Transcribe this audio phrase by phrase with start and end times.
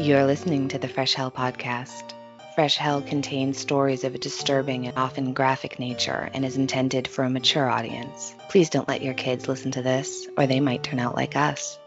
[0.00, 2.14] You're listening to the Fresh Hell podcast.
[2.54, 7.22] Fresh Hell contains stories of a disturbing and often graphic nature and is intended for
[7.22, 8.34] a mature audience.
[8.48, 11.78] Please don't let your kids listen to this, or they might turn out like us.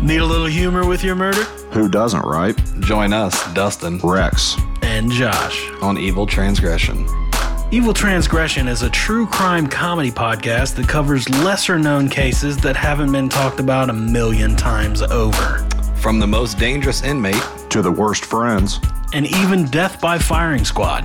[0.00, 1.46] Need a little humor with your murder?
[1.72, 2.56] Who doesn't, right?
[2.80, 4.56] Join us, Dustin, Rex.
[4.82, 5.70] And Josh.
[5.82, 7.06] on Evil Transgression.
[7.70, 13.12] Evil Transgression is a true crime comedy podcast that covers lesser known cases that haven't
[13.12, 15.64] been talked about a million times over.
[15.96, 18.80] From the most dangerous inmate, To the worst friends.
[19.14, 21.04] And even Death by Firing Squad.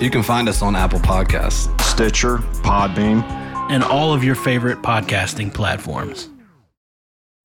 [0.00, 1.68] you can find us on Apple Podcasts.
[1.82, 3.22] Stitcher, Podbean.
[3.70, 6.30] And all of your favorite podcasting platforms.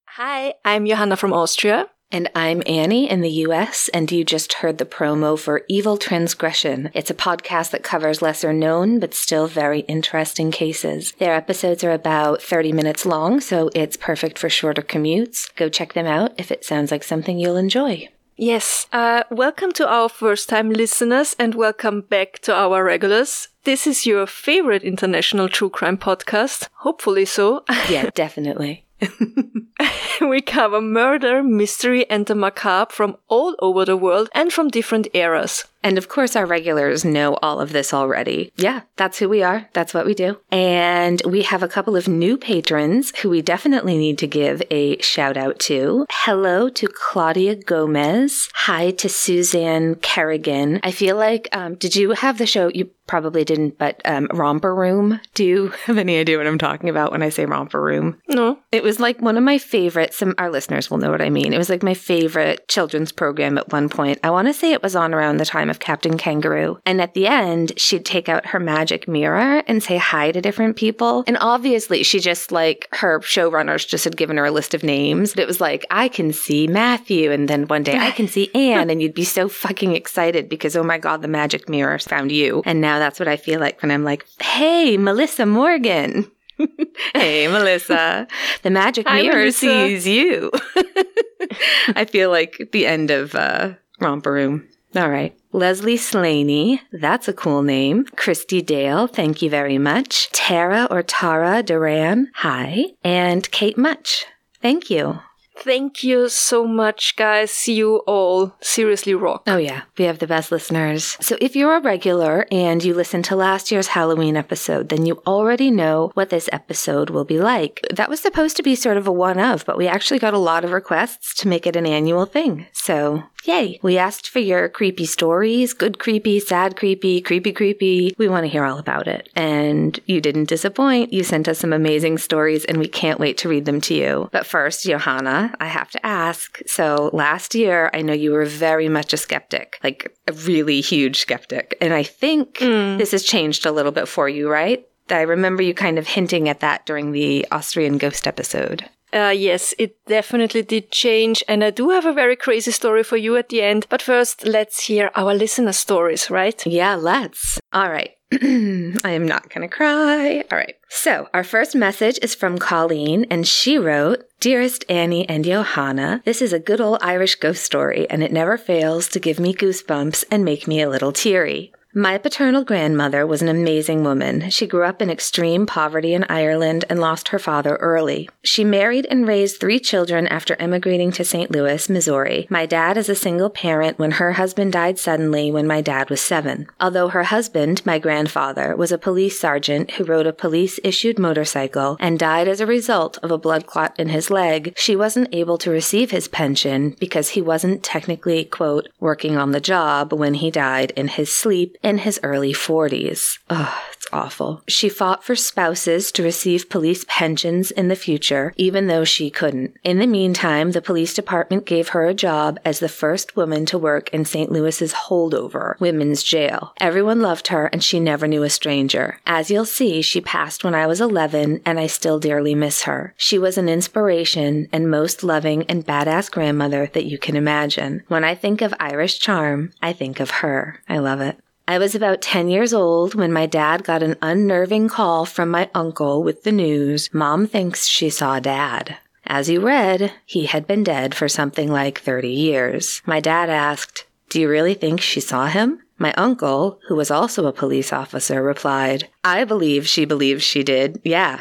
[0.07, 1.87] Hi, I'm Johanna from Austria.
[2.13, 6.91] And I'm Annie in the US, and you just heard the promo for Evil Transgression.
[6.93, 11.13] It's a podcast that covers lesser known but still very interesting cases.
[11.19, 15.55] Their episodes are about 30 minutes long, so it's perfect for shorter commutes.
[15.55, 18.09] Go check them out if it sounds like something you'll enjoy.
[18.35, 23.47] Yes, uh, welcome to our first time listeners and welcome back to our regulars.
[23.63, 26.67] This is your favorite international true crime podcast.
[26.73, 27.63] Hopefully so.
[27.89, 28.83] Yeah, definitely.
[30.21, 35.07] we cover murder, mystery, and the macabre from all over the world and from different
[35.13, 35.65] eras.
[35.83, 38.51] And of course, our regulars know all of this already.
[38.55, 39.67] Yeah, that's who we are.
[39.73, 40.37] That's what we do.
[40.51, 44.99] And we have a couple of new patrons who we definitely need to give a
[45.01, 46.05] shout out to.
[46.11, 48.49] Hello to Claudia Gomez.
[48.53, 50.79] Hi to Suzanne Kerrigan.
[50.83, 52.69] I feel like, um, did you have the show?
[52.73, 55.19] You probably didn't, but um, Romper Room.
[55.33, 58.17] Do you have any idea what I'm talking about when I say Romper Room?
[58.29, 58.57] No?
[58.71, 60.17] It was like one of my favorites.
[60.17, 61.53] Some our listeners will know what I mean.
[61.53, 64.19] It was like my favorite children's program at one point.
[64.23, 66.79] I want to say it was on around the time of Captain Kangaroo.
[66.85, 70.75] And at the end, she'd take out her magic mirror and say hi to different
[70.75, 71.23] people.
[71.25, 75.33] And obviously, she just like her showrunners just had given her a list of names.
[75.33, 77.31] But it was like, I can see Matthew.
[77.31, 78.91] And then one day I can see Anne.
[78.91, 82.61] And you'd be so fucking excited because, oh my God, the magic mirror found you.
[82.65, 86.29] And now that's what I feel like when I'm like, hey, Melissa Morgan.
[87.13, 88.27] hey, Melissa.
[88.61, 89.87] The magic Hi, mirror Melissa.
[89.87, 90.51] sees you.
[91.95, 94.67] I feel like the end of uh, Romper Room.
[94.95, 95.33] All right.
[95.53, 98.05] Leslie Slaney, that's a cool name.
[98.15, 100.29] Christy Dale, thank you very much.
[100.31, 102.85] Tara or Tara Duran, hi.
[103.03, 104.25] And Kate Much,
[104.61, 105.19] thank you.
[105.63, 107.51] Thank you so much, guys.
[107.51, 109.43] See you all seriously rock.
[109.45, 111.17] Oh, yeah, we have the best listeners.
[111.21, 115.21] So, if you're a regular and you listened to last year's Halloween episode, then you
[115.27, 117.85] already know what this episode will be like.
[117.93, 120.39] That was supposed to be sort of a one of, but we actually got a
[120.39, 122.65] lot of requests to make it an annual thing.
[122.73, 123.79] So, yay.
[123.83, 128.15] We asked for your creepy stories good creepy, sad creepy, creepy creepy.
[128.17, 129.29] We want to hear all about it.
[129.35, 131.13] And you didn't disappoint.
[131.13, 134.29] You sent us some amazing stories, and we can't wait to read them to you.
[134.31, 136.59] But first, Johanna, I have to ask.
[136.65, 141.19] So last year, I know you were very much a skeptic, like a really huge
[141.19, 141.77] skeptic.
[141.81, 142.97] And I think mm.
[142.97, 144.85] this has changed a little bit for you, right?
[145.09, 148.89] I remember you kind of hinting at that during the Austrian ghost episode.
[149.13, 153.17] Uh, yes, it definitely did change, and I do have a very crazy story for
[153.17, 153.85] you at the end.
[153.89, 156.65] But first, let's hear our listener stories, right?
[156.65, 157.59] Yeah, let's.
[157.73, 158.11] All right.
[158.33, 160.43] I am not going to cry.
[160.49, 160.75] All right.
[160.87, 166.41] So, our first message is from Colleen, and she wrote Dearest Annie and Johanna, this
[166.41, 170.23] is a good old Irish ghost story, and it never fails to give me goosebumps
[170.31, 171.73] and make me a little teary.
[171.93, 174.49] My paternal grandmother was an amazing woman.
[174.49, 178.29] She grew up in extreme poverty in Ireland and lost her father early.
[178.43, 181.51] She married and raised three children after emigrating to St.
[181.51, 182.47] Louis, Missouri.
[182.49, 186.21] My dad is a single parent when her husband died suddenly when my dad was
[186.21, 186.67] seven.
[186.79, 191.97] Although her husband, my grandfather, was a police sergeant who rode a police issued motorcycle
[191.99, 195.57] and died as a result of a blood clot in his leg, she wasn't able
[195.57, 200.49] to receive his pension because he wasn't technically, quote, working on the job when he
[200.49, 203.39] died in his sleep in his early 40s.
[203.49, 204.61] Ugh, it's awful.
[204.67, 209.75] She fought for spouses to receive police pensions in the future, even though she couldn't.
[209.83, 213.77] In the meantime, the police department gave her a job as the first woman to
[213.77, 214.51] work in St.
[214.51, 216.73] Louis's holdover, women's jail.
[216.79, 219.19] Everyone loved her and she never knew a stranger.
[219.25, 223.13] As you'll see, she passed when I was 11 and I still dearly miss her.
[223.17, 228.03] She was an inspiration and most loving and badass grandmother that you can imagine.
[228.07, 230.79] When I think of Irish charm, I think of her.
[230.87, 231.37] I love it.
[231.71, 235.69] I was about 10 years old when my dad got an unnerving call from my
[235.73, 238.97] uncle with the news Mom thinks she saw Dad.
[239.25, 243.01] As you read, he had been dead for something like 30 years.
[243.05, 245.81] My dad asked, Do you really think she saw him?
[245.97, 250.99] My uncle, who was also a police officer, replied, I believe she believes she did,
[251.05, 251.39] yeah.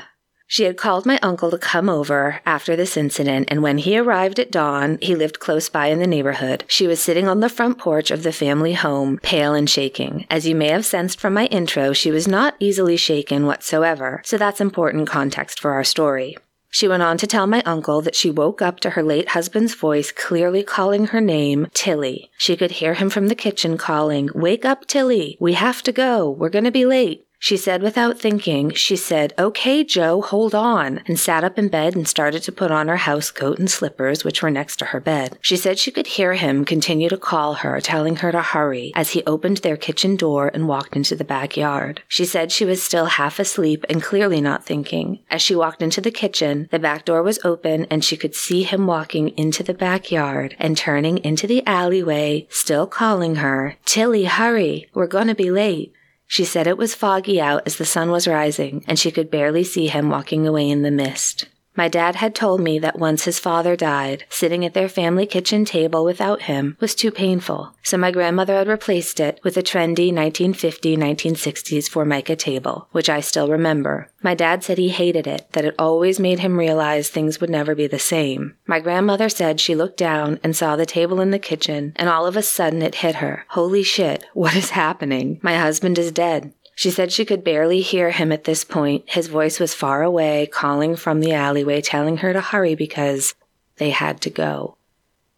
[0.51, 4.41] She had called my uncle to come over after this incident, and when he arrived
[4.41, 6.65] at dawn, he lived close by in the neighborhood.
[6.67, 10.27] She was sitting on the front porch of the family home, pale and shaking.
[10.29, 14.37] As you may have sensed from my intro, she was not easily shaken whatsoever, so
[14.37, 16.37] that's important context for our story.
[16.69, 19.77] She went on to tell my uncle that she woke up to her late husband's
[19.77, 22.29] voice clearly calling her name, Tilly.
[22.37, 25.37] She could hear him from the kitchen calling, Wake up, Tilly!
[25.39, 26.29] We have to go!
[26.29, 27.25] We're gonna be late!
[27.43, 31.97] She said without thinking, she said, Okay, Joe, hold on, and sat up in bed
[31.97, 35.01] and started to put on her house coat and slippers, which were next to her
[35.01, 35.39] bed.
[35.41, 39.13] She said she could hear him continue to call her, telling her to hurry, as
[39.13, 42.03] he opened their kitchen door and walked into the backyard.
[42.09, 45.21] She said she was still half asleep and clearly not thinking.
[45.31, 48.65] As she walked into the kitchen, the back door was open and she could see
[48.65, 54.91] him walking into the backyard and turning into the alleyway, still calling her, Tilly, hurry,
[54.93, 55.95] we're gonna be late.
[56.31, 59.65] She said it was foggy out as the sun was rising, and she could barely
[59.65, 61.47] see him walking away in the mist.
[61.81, 65.65] My dad had told me that once his father died, sitting at their family kitchen
[65.65, 70.13] table without him was too painful, so my grandmother had replaced it with a trendy
[70.13, 74.11] 1950 1960s Formica table, which I still remember.
[74.23, 77.75] My dad said he hated it, that it always made him realize things would never
[77.75, 78.57] be the same.
[78.67, 82.27] My grandmother said she looked down and saw the table in the kitchen, and all
[82.27, 83.47] of a sudden it hit her.
[83.49, 85.41] Holy shit, what is happening?
[85.41, 86.53] My husband is dead.
[86.81, 89.05] She said she could barely hear him at this point.
[89.07, 93.35] His voice was far away, calling from the alleyway, telling her to hurry because
[93.77, 94.79] they had to go.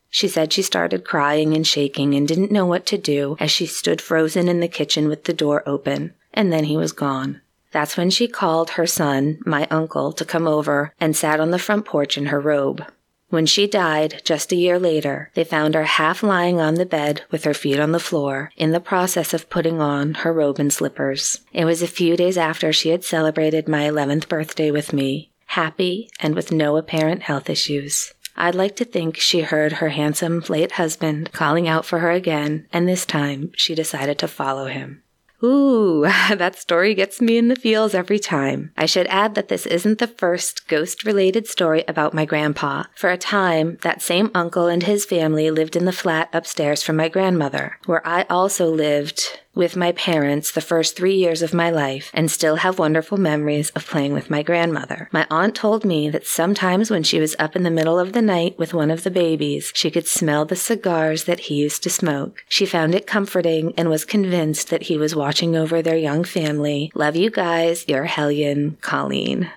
[0.08, 3.66] She said she started crying and shaking and didn't know what to do as she
[3.66, 7.40] stood frozen in the kitchen with the door open, and then he was gone.
[7.72, 11.58] That's when she called her son, my uncle, to come over and sat on the
[11.58, 12.86] front porch in her robe.
[13.32, 17.22] When she died, just a year later, they found her half lying on the bed
[17.30, 20.70] with her feet on the floor, in the process of putting on her robe and
[20.70, 21.40] slippers.
[21.50, 26.10] It was a few days after she had celebrated my 11th birthday with me, happy
[26.20, 28.12] and with no apparent health issues.
[28.36, 32.66] I'd like to think she heard her handsome late husband calling out for her again,
[32.70, 35.04] and this time she decided to follow him.
[35.44, 36.02] Ooh,
[36.34, 38.72] that story gets me in the feels every time.
[38.76, 42.84] I should add that this isn't the first ghost related story about my grandpa.
[42.94, 46.96] For a time, that same uncle and his family lived in the flat upstairs from
[46.96, 51.70] my grandmother, where I also lived with my parents the first three years of my
[51.70, 55.08] life and still have wonderful memories of playing with my grandmother.
[55.12, 58.22] My aunt told me that sometimes when she was up in the middle of the
[58.22, 61.90] night with one of the babies, she could smell the cigars that he used to
[61.90, 62.44] smoke.
[62.48, 66.90] She found it comforting and was convinced that he was watching over their young family.
[66.94, 69.50] Love you guys, your Hellion, Colleen.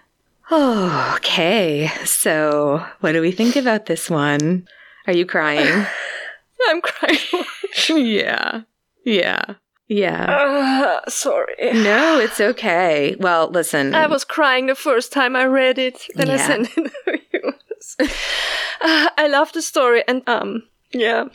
[0.51, 1.89] Oh, okay.
[2.03, 4.67] So, what do we think about this one?
[5.07, 5.85] Are you crying?
[6.67, 7.17] I'm crying.
[7.89, 8.61] yeah.
[9.03, 9.55] Yeah.
[9.87, 10.99] Yeah.
[11.05, 11.55] Uh, sorry.
[11.59, 13.15] No, it's okay.
[13.19, 13.93] Well, listen.
[13.93, 16.07] I was crying the first time I read it.
[16.15, 17.53] Then I sent it to you.
[17.99, 18.07] Uh,
[19.17, 21.25] I love the story, and um, yeah.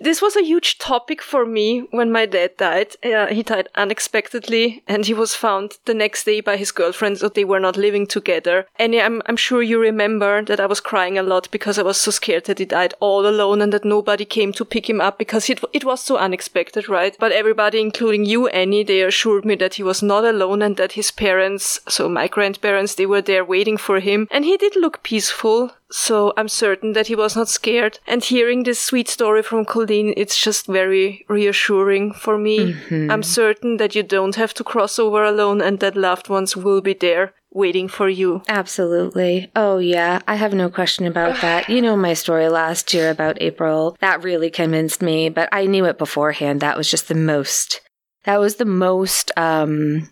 [0.00, 2.96] This was a huge topic for me when my dad died.
[3.04, 7.28] Uh, he died unexpectedly, and he was found the next day by his girlfriend, so
[7.28, 8.66] they were not living together.
[8.76, 12.00] And I'm, I'm sure you remember that I was crying a lot because I was
[12.00, 15.18] so scared that he died all alone and that nobody came to pick him up
[15.18, 17.16] because it, it was so unexpected, right?
[17.20, 20.92] But everybody, including you, Annie, they assured me that he was not alone and that
[20.92, 24.26] his parents, so my grandparents, they were there waiting for him.
[24.30, 25.70] And he did look peaceful.
[25.92, 27.98] So I'm certain that he was not scared.
[28.06, 32.74] And hearing this sweet story from Colleen, it's just very reassuring for me.
[32.90, 36.80] I'm certain that you don't have to cross over alone and that loved ones will
[36.80, 38.42] be there waiting for you.
[38.48, 39.50] Absolutely.
[39.54, 40.20] Oh, yeah.
[40.26, 41.68] I have no question about that.
[41.68, 43.96] You know my story last year about April.
[44.00, 46.60] That really convinced me, but I knew it beforehand.
[46.60, 47.82] That was just the most,
[48.24, 50.08] that was the most, um,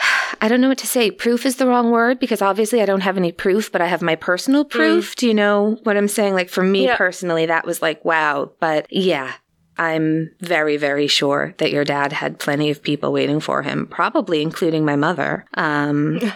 [0.40, 1.10] I don't know what to say.
[1.10, 4.02] Proof is the wrong word because obviously I don't have any proof, but I have
[4.02, 5.14] my personal proof.
[5.16, 6.34] Do you know what I'm saying?
[6.34, 6.96] Like for me Yeah.
[6.96, 8.52] personally, that was like, wow.
[8.60, 9.32] But yeah,
[9.76, 14.42] I'm very, very sure that your dad had plenty of people waiting for him, probably
[14.42, 15.44] including my mother.
[15.54, 16.20] Um,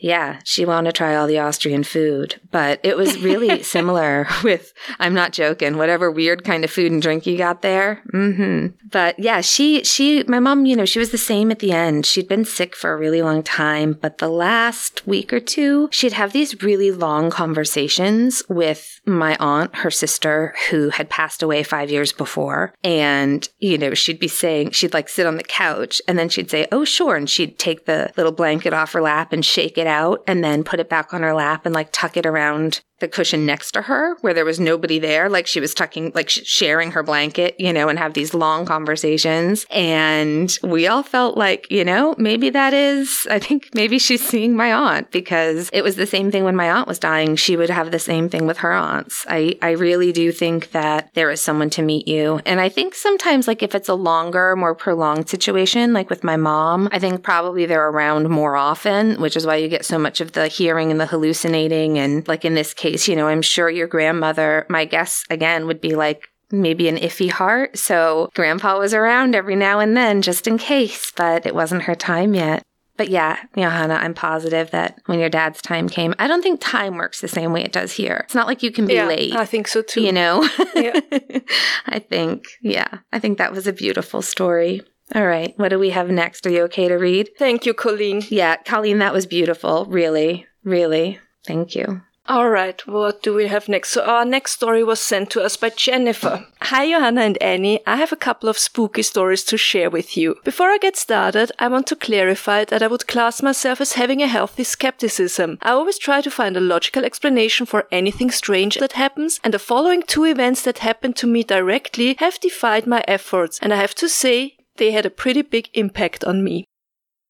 [0.00, 4.72] yeah, she wanted to try all the Austrian food, but it was really similar with,
[4.98, 8.02] I'm not joking, whatever weird kind of food and drink you got there.
[8.10, 11.72] hmm But yeah, she, she, my mom, you know, she was the same at the
[11.72, 12.06] end.
[12.06, 16.12] She'd been sick for a really long time, but the last week or two, she'd
[16.12, 21.90] have these really long conversations with my aunt, her sister, who had passed away five
[21.90, 22.72] years before.
[22.84, 26.50] And, you know, she'd be saying, she'd like sit on the couch and then she'd
[26.50, 27.16] say, Oh, sure.
[27.16, 30.62] And she'd take the little blanket off her lap and shake it out and then
[30.62, 33.82] put it back on her lap and like tuck it around the cushion next to
[33.82, 35.28] her where there was nobody there.
[35.28, 39.66] Like she was tucking, like sharing her blanket, you know, and have these long conversations.
[39.70, 44.56] And we all felt like, you know, maybe that is, I think maybe she's seeing
[44.56, 47.36] my aunt because it was the same thing when my aunt was dying.
[47.36, 49.24] She would have the same thing with her aunts.
[49.28, 52.40] I, I really do think that there is someone to meet you.
[52.44, 56.36] And I think sometimes, like, if it's a longer, more prolonged situation, like with my
[56.36, 60.20] mom, I think probably they're around more often, which is why you get so much
[60.20, 61.98] of the hearing and the hallucinating.
[61.98, 65.80] And like in this case, you know, I'm sure your grandmother, my guess again would
[65.80, 67.76] be like, maybe an iffy heart.
[67.78, 71.94] So grandpa was around every now and then just in case, but it wasn't her
[71.94, 72.62] time yet.
[72.96, 76.96] But yeah, Johanna, I'm positive that when your dad's time came, I don't think time
[76.96, 78.22] works the same way it does here.
[78.24, 79.36] It's not like you can be yeah, late.
[79.36, 80.02] I think so too.
[80.02, 80.48] You know?
[80.74, 80.98] Yeah.
[81.86, 84.82] I think, yeah, I think that was a beautiful story.
[85.14, 86.46] All right, what do we have next?
[86.46, 87.30] Are you okay to read?
[87.38, 88.22] Thank you, Colleen.
[88.28, 89.86] Yeah, Colleen, that was beautiful.
[89.86, 91.18] Really, really.
[91.46, 92.02] Thank you.
[92.26, 93.88] All right, what do we have next?
[93.88, 96.44] So our next story was sent to us by Jennifer.
[96.60, 97.80] Hi, Johanna and Annie.
[97.86, 100.36] I have a couple of spooky stories to share with you.
[100.44, 104.20] Before I get started, I want to clarify that I would class myself as having
[104.20, 105.56] a healthy skepticism.
[105.62, 109.58] I always try to find a logical explanation for anything strange that happens, and the
[109.58, 113.94] following two events that happened to me directly have defied my efforts, and I have
[113.94, 116.64] to say, they had a pretty big impact on me.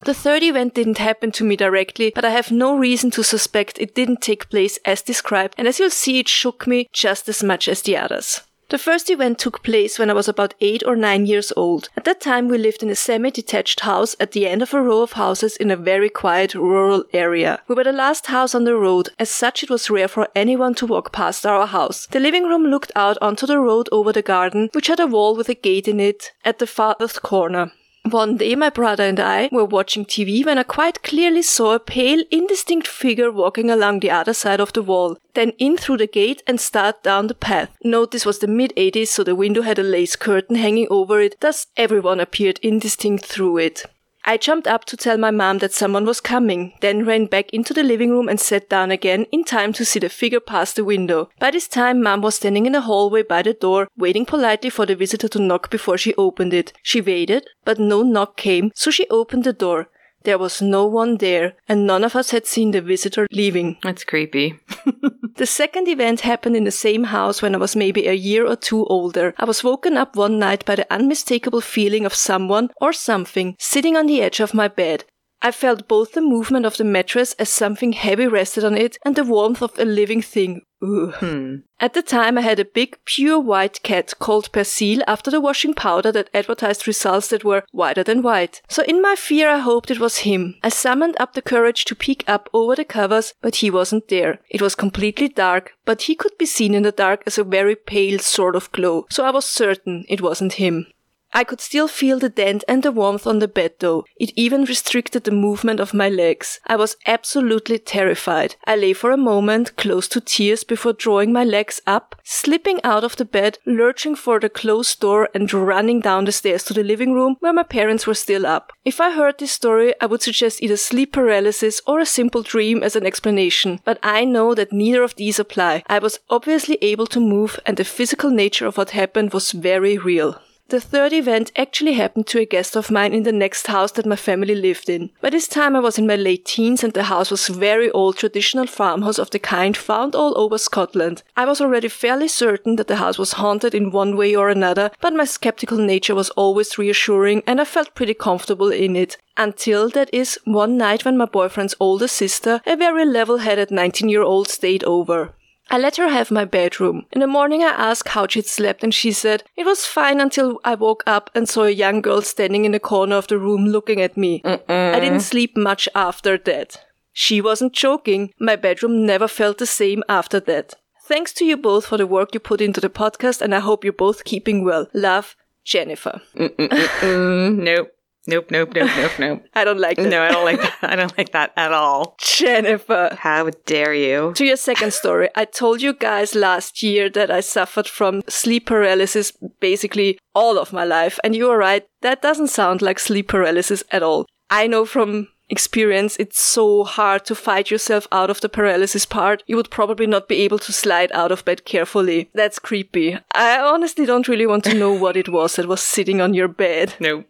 [0.05, 3.79] The third event didn't happen to me directly, but I have no reason to suspect
[3.79, 7.43] it didn't take place as described, and as you'll see, it shook me just as
[7.43, 8.41] much as the others.
[8.69, 11.89] The first event took place when I was about 8 or 9 years old.
[11.97, 14.81] At that time, we lived in a semi detached house at the end of a
[14.81, 17.61] row of houses in a very quiet rural area.
[17.67, 20.75] We were the last house on the road, as such, it was rare for anyone
[20.75, 22.05] to walk past our house.
[22.11, 25.35] The living room looked out onto the road over the garden, which had a wall
[25.35, 27.71] with a gate in it at the farthest corner.
[28.09, 31.79] One day, my brother and I were watching TV when I quite clearly saw a
[31.79, 36.07] pale, indistinct figure walking along the other side of the wall, then in through the
[36.07, 37.69] gate and start down the path.
[37.83, 41.21] Note this was the mid 80s, so the window had a lace curtain hanging over
[41.21, 43.85] it, thus everyone appeared indistinct through it.
[44.25, 47.73] I jumped up to tell my mom that someone was coming, then ran back into
[47.73, 50.83] the living room and sat down again in time to see the figure pass the
[50.83, 51.29] window.
[51.39, 54.85] By this time, mom was standing in the hallway by the door, waiting politely for
[54.85, 56.73] the visitor to knock before she opened it.
[56.83, 59.89] She waited, but no knock came, so she opened the door.
[60.23, 63.77] There was no one there, and none of us had seen the visitor leaving.
[63.83, 64.59] That's creepy.
[65.39, 68.57] The second event happened in the same house when I was maybe a year or
[68.57, 69.33] two older.
[69.37, 73.95] I was woken up one night by the unmistakable feeling of someone or something sitting
[73.95, 75.05] on the edge of my bed.
[75.41, 79.15] I felt both the movement of the mattress as something heavy rested on it and
[79.15, 80.63] the warmth of a living thing.
[80.81, 81.57] Hmm.
[81.81, 85.73] At the time, I had a big, pure white cat called Persil after the washing
[85.73, 88.61] powder that advertised results that were whiter than white.
[88.69, 90.55] So in my fear, I hoped it was him.
[90.63, 94.39] I summoned up the courage to peek up over the covers, but he wasn't there.
[94.49, 97.75] It was completely dark, but he could be seen in the dark as a very
[97.75, 100.87] pale sort of glow, so I was certain it wasn't him.
[101.31, 104.05] I could still feel the dent and the warmth on the bed though.
[104.19, 106.59] It even restricted the movement of my legs.
[106.65, 108.55] I was absolutely terrified.
[108.65, 113.03] I lay for a moment, close to tears, before drawing my legs up, slipping out
[113.03, 116.83] of the bed, lurching for the closed door, and running down the stairs to the
[116.83, 118.73] living room where my parents were still up.
[118.83, 122.81] If I heard this story, I would suggest either sleep paralysis or a simple dream
[122.81, 125.83] as an explanation, but I know that neither of these apply.
[125.87, 129.97] I was obviously able to move, and the physical nature of what happened was very
[129.97, 130.41] real.
[130.69, 134.05] The third event actually happened to a guest of mine in the next house that
[134.05, 135.09] my family lived in.
[135.19, 138.17] By this time I was in my late teens and the house was very old
[138.17, 141.23] traditional farmhouse of the kind found all over Scotland.
[141.35, 144.91] I was already fairly certain that the house was haunted in one way or another,
[145.01, 149.17] but my skeptical nature was always reassuring and I felt pretty comfortable in it.
[149.37, 154.83] Until that is one night when my boyfriend's older sister, a very level-headed 19-year-old stayed
[154.83, 155.33] over.
[155.71, 157.05] I let her have my bedroom.
[157.11, 160.59] In the morning, I asked how she'd slept, and she said, It was fine until
[160.63, 163.65] I woke up and saw a young girl standing in the corner of the room
[163.67, 164.41] looking at me.
[164.45, 166.85] I didn't sleep much after that.
[167.13, 168.33] She wasn't joking.
[168.39, 170.73] My bedroom never felt the same after that.
[171.05, 173.83] Thanks to you both for the work you put into the podcast, and I hope
[173.83, 174.87] you're both keeping well.
[174.93, 175.35] Love,
[175.65, 176.21] Jennifer.
[176.35, 177.91] Mm, nope.
[178.29, 179.45] Nope, nope, nope, nope, nope.
[179.55, 180.07] I don't like that.
[180.07, 180.77] No, I don't like that.
[180.83, 182.15] I don't like that at all.
[182.21, 183.17] Jennifer.
[183.19, 184.33] How dare you?
[184.35, 188.67] To your second story, I told you guys last year that I suffered from sleep
[188.67, 193.27] paralysis basically all of my life, and you are right, that doesn't sound like sleep
[193.29, 194.27] paralysis at all.
[194.51, 199.43] I know from experience it's so hard to fight yourself out of the paralysis part.
[199.47, 202.29] You would probably not be able to slide out of bed carefully.
[202.33, 203.17] That's creepy.
[203.33, 206.47] I honestly don't really want to know what it was that was sitting on your
[206.47, 206.93] bed.
[207.09, 207.23] No.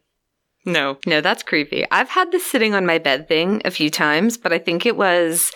[0.70, 1.84] No, no, that's creepy.
[1.90, 4.96] I've had this sitting on my bed thing a few times, but I think it
[4.96, 5.52] was.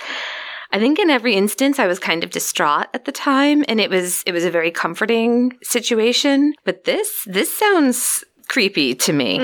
[0.72, 3.92] I think in every instance I was kind of distraught at the time and it
[3.92, 9.40] was it was a very comforting situation, but this this sounds creepy to me.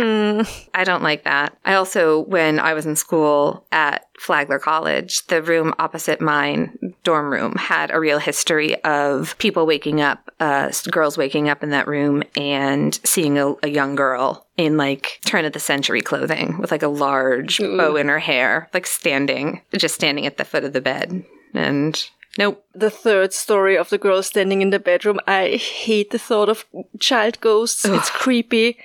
[0.73, 1.57] I don't like that.
[1.65, 7.31] I also, when I was in school at Flagler College, the room opposite mine, dorm
[7.31, 11.87] room, had a real history of people waking up, uh, girls waking up in that
[11.87, 16.71] room and seeing a, a young girl in like turn of the century clothing with
[16.71, 20.73] like a large bow in her hair, like standing, just standing at the foot of
[20.73, 21.23] the bed.
[21.53, 22.09] And
[22.39, 22.65] nope.
[22.74, 25.19] The third story of the girl standing in the bedroom.
[25.27, 26.65] I hate the thought of
[27.00, 27.86] child ghosts.
[27.86, 28.77] It's creepy.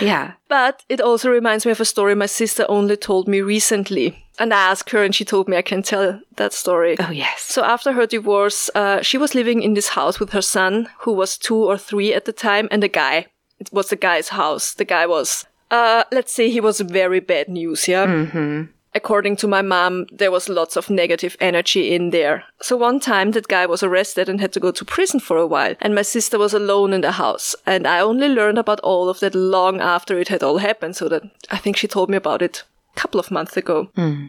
[0.00, 0.32] Yeah.
[0.48, 4.24] But it also reminds me of a story my sister only told me recently.
[4.38, 6.96] And I asked her, and she told me I can tell that story.
[6.98, 7.42] Oh, yes.
[7.42, 11.12] So after her divorce, uh, she was living in this house with her son, who
[11.12, 13.26] was two or three at the time, and a guy.
[13.58, 14.74] It was the guy's house.
[14.74, 18.06] The guy was, uh, let's say he was very bad news, yeah?
[18.06, 18.62] Mm-hmm.
[18.98, 22.42] According to my mom, there was lots of negative energy in there.
[22.60, 25.46] So one time that guy was arrested and had to go to prison for a
[25.46, 27.54] while, and my sister was alone in the house.
[27.64, 31.08] And I only learned about all of that long after it had all happened, so
[31.10, 32.64] that I think she told me about it
[32.96, 33.88] a couple of months ago.
[33.94, 34.26] Hmm.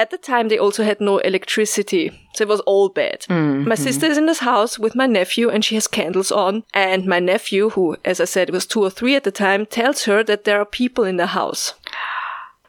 [0.00, 3.24] At the time, they also had no electricity, so it was all bad.
[3.28, 3.82] Hmm, my hmm.
[3.82, 6.64] sister is in this house with my nephew, and she has candles on.
[6.72, 10.04] And my nephew, who, as I said, was two or three at the time, tells
[10.04, 11.74] her that there are people in the house.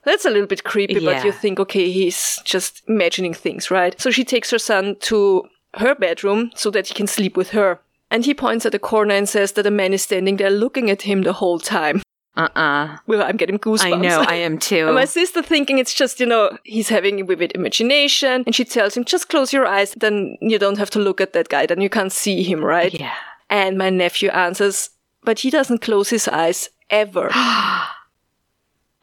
[0.04, 1.14] That's a little bit creepy, Yeah.
[1.14, 4.00] but you think, okay, he's just imagining things, right?
[4.00, 5.44] So she takes her son to
[5.76, 7.80] her bedroom so that he can sleep with her.
[8.10, 10.90] And he points at the corner and says that a man is standing there looking
[10.90, 12.02] at him the whole time.
[12.36, 12.98] Uh-uh.
[13.08, 13.94] Well, I'm getting goosebumps.
[13.94, 14.86] I know, I am too.
[14.88, 18.44] And my sister thinking it's just, you know, he's having a vivid imagination.
[18.46, 19.94] And she tells him, just close your eyes.
[19.98, 21.66] Then you don't have to look at that guy.
[21.66, 22.94] Then you can't see him, right?
[22.94, 23.14] yeah.
[23.50, 24.90] And my nephew answers,
[25.24, 27.30] but he doesn't close his eyes ever.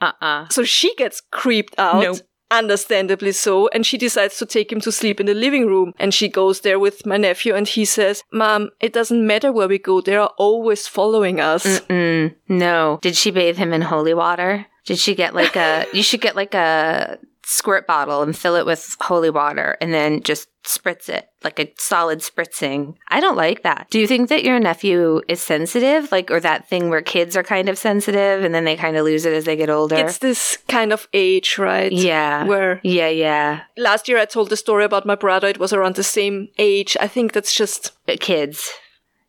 [0.00, 0.49] Uh-uh.
[0.49, 2.02] so she gets creeped out.
[2.02, 2.19] Nope.
[2.50, 5.93] Understandably so, and she decides to take him to sleep in the living room.
[5.99, 9.69] And she goes there with my nephew, and he says, Mom, it doesn't matter where
[9.69, 11.80] we go, they are always following us.
[11.91, 13.00] Mm, no.
[13.02, 14.65] Did she bathe him in holy water?
[14.87, 17.19] Did she get like a, you should get like a
[17.50, 21.73] squirt bottle and fill it with holy water and then just spritz it like a
[21.78, 22.95] solid spritzing.
[23.08, 23.87] I don't like that.
[23.89, 26.13] Do you think that your nephew is sensitive?
[26.13, 29.06] Like, or that thing where kids are kind of sensitive and then they kind of
[29.06, 29.97] lose it as they get older?
[29.97, 31.91] It's this kind of age, right?
[31.91, 32.45] yeah.
[32.45, 33.61] Where yeah, yeah.
[33.78, 36.99] last year I told the story about my brother, it was around the same age.
[37.00, 38.71] I think that's just But kids.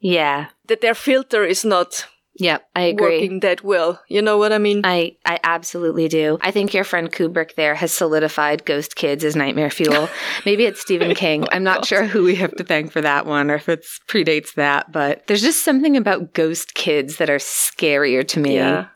[0.01, 0.47] Yeah.
[0.67, 2.05] that their filter is not
[2.39, 2.69] Yep.
[2.73, 3.17] I agree.
[3.17, 4.01] working that well.
[4.07, 4.81] You know what I mean?
[4.85, 6.37] I, I absolutely do.
[6.41, 10.09] I think your friend Kubrick there has solidified Ghost Kids as nightmare fuel.
[10.45, 11.45] Maybe it's Stephen King.
[11.51, 14.53] I'm not sure who we have to thank for that one or if it predates
[14.53, 18.55] that, but there's just something about Ghost Kids that are scarier to me.
[18.55, 18.87] Yeah.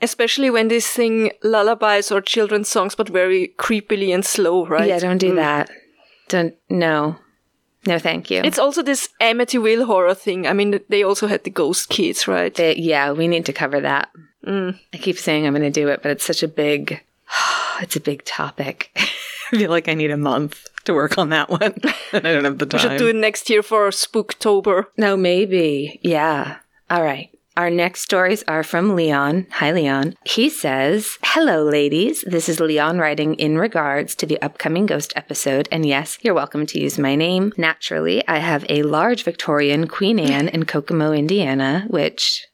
[0.00, 4.88] Especially when they sing lullabies or children's songs, but very creepily and slow, right?
[4.88, 5.36] Yeah, don't do mm.
[5.36, 5.70] that.
[6.28, 7.16] Don't, no.
[7.86, 8.40] No, thank you.
[8.44, 10.46] It's also this Amityville horror thing.
[10.46, 12.54] I mean, they also had the ghost kids, right?
[12.54, 14.10] They- yeah, we need to cover that.
[14.46, 14.78] Mm.
[14.92, 17.02] I keep saying I'm going to do it, but it's such a big,
[17.80, 18.90] it's a big topic.
[19.52, 21.60] I feel like I need a month to work on that one,
[22.12, 22.82] and I don't have the time.
[22.82, 24.86] We should do it next year for Spooktober.
[24.96, 26.00] No, maybe.
[26.02, 26.56] Yeah.
[26.90, 27.30] All right.
[27.56, 29.46] Our next stories are from Leon.
[29.52, 30.16] Hi, Leon.
[30.24, 32.24] He says, Hello, ladies.
[32.26, 35.68] This is Leon writing in regards to the upcoming ghost episode.
[35.70, 37.52] And yes, you're welcome to use my name.
[37.56, 42.44] Naturally, I have a large Victorian Queen Anne in Kokomo, Indiana, which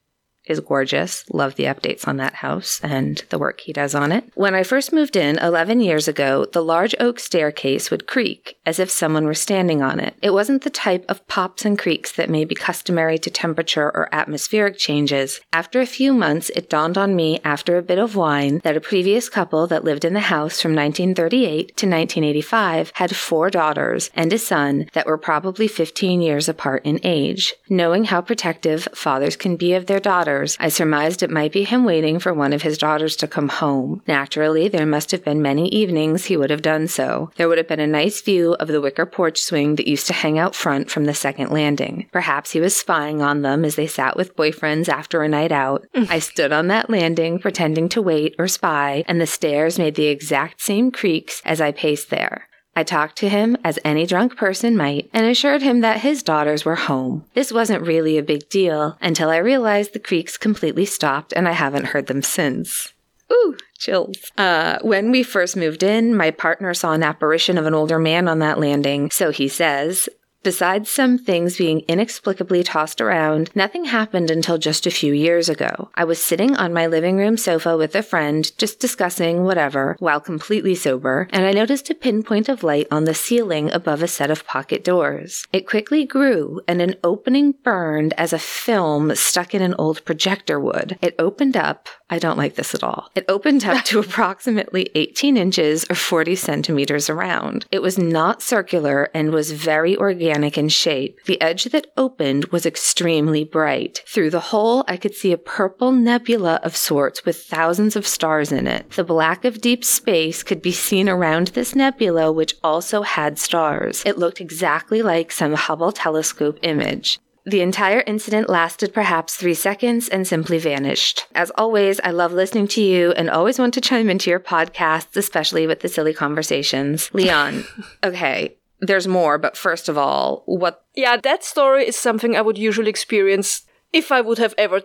[0.50, 1.24] is gorgeous.
[1.30, 4.24] Love the updates on that house and the work he does on it.
[4.34, 8.78] When I first moved in 11 years ago, the large oak staircase would creak as
[8.78, 10.14] if someone were standing on it.
[10.22, 14.08] It wasn't the type of pops and creaks that may be customary to temperature or
[14.12, 15.40] atmospheric changes.
[15.52, 18.80] After a few months, it dawned on me after a bit of wine that a
[18.80, 24.32] previous couple that lived in the house from 1938 to 1985 had four daughters and
[24.32, 27.54] a son that were probably 15 years apart in age.
[27.68, 31.84] Knowing how protective fathers can be of their daughters, I surmised it might be him
[31.84, 34.00] waiting for one of his daughters to come home.
[34.06, 37.32] Naturally, there must have been many evenings he would have done so.
[37.34, 40.12] There would have been a nice view of the wicker porch swing that used to
[40.12, 42.06] hang out front from the second landing.
[42.12, 45.86] Perhaps he was spying on them as they sat with boyfriends after a night out.
[45.94, 46.10] Mm.
[46.10, 50.06] I stood on that landing, pretending to wait or spy, and the stairs made the
[50.06, 52.46] exact same creaks as I paced there.
[52.76, 56.64] I talked to him as any drunk person might and assured him that his daughters
[56.64, 57.24] were home.
[57.34, 61.52] This wasn't really a big deal until I realized the creaks completely stopped and I
[61.52, 62.92] haven't heard them since.
[63.32, 64.16] Ooh, chills.
[64.36, 68.28] Uh, when we first moved in, my partner saw an apparition of an older man
[68.28, 70.08] on that landing, so he says.
[70.42, 75.90] Besides some things being inexplicably tossed around, nothing happened until just a few years ago.
[75.94, 80.18] I was sitting on my living room sofa with a friend, just discussing whatever, while
[80.18, 84.30] completely sober, and I noticed a pinpoint of light on the ceiling above a set
[84.30, 85.46] of pocket doors.
[85.52, 90.58] It quickly grew, and an opening burned as a film stuck in an old projector
[90.58, 90.98] would.
[91.02, 91.90] It opened up.
[92.10, 93.08] I don't like this at all.
[93.14, 97.66] It opened up to approximately 18 inches or 40 centimeters around.
[97.70, 101.18] It was not circular and was very organic in shape.
[101.26, 104.02] The edge that opened was extremely bright.
[104.06, 108.50] Through the hole, I could see a purple nebula of sorts with thousands of stars
[108.50, 108.90] in it.
[108.90, 114.02] The black of deep space could be seen around this nebula, which also had stars.
[114.04, 117.20] It looked exactly like some Hubble telescope image.
[117.50, 121.26] The entire incident lasted perhaps three seconds and simply vanished.
[121.34, 125.16] As always, I love listening to you and always want to chime into your podcasts,
[125.16, 127.10] especially with the silly conversations.
[127.12, 127.64] Leon,
[128.04, 132.56] okay, there's more, but first of all, what Yeah, that story is something I would
[132.56, 134.82] usually experience if I would have ever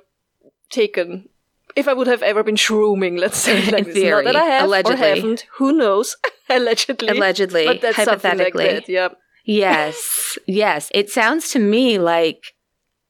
[0.72, 1.30] taken,
[1.76, 3.64] if I would have ever been shrooming, let's say.
[3.68, 3.94] In Like this.
[3.94, 4.96] theory, Not that I have allegedly.
[4.96, 5.46] or haven't.
[5.58, 6.18] Who knows?
[6.50, 7.10] allegedly.
[7.10, 8.66] allegedly, But that's something like hypothetically.
[8.66, 9.10] that, yeah.
[9.48, 10.90] Yes, yes.
[10.96, 12.55] It sounds to me like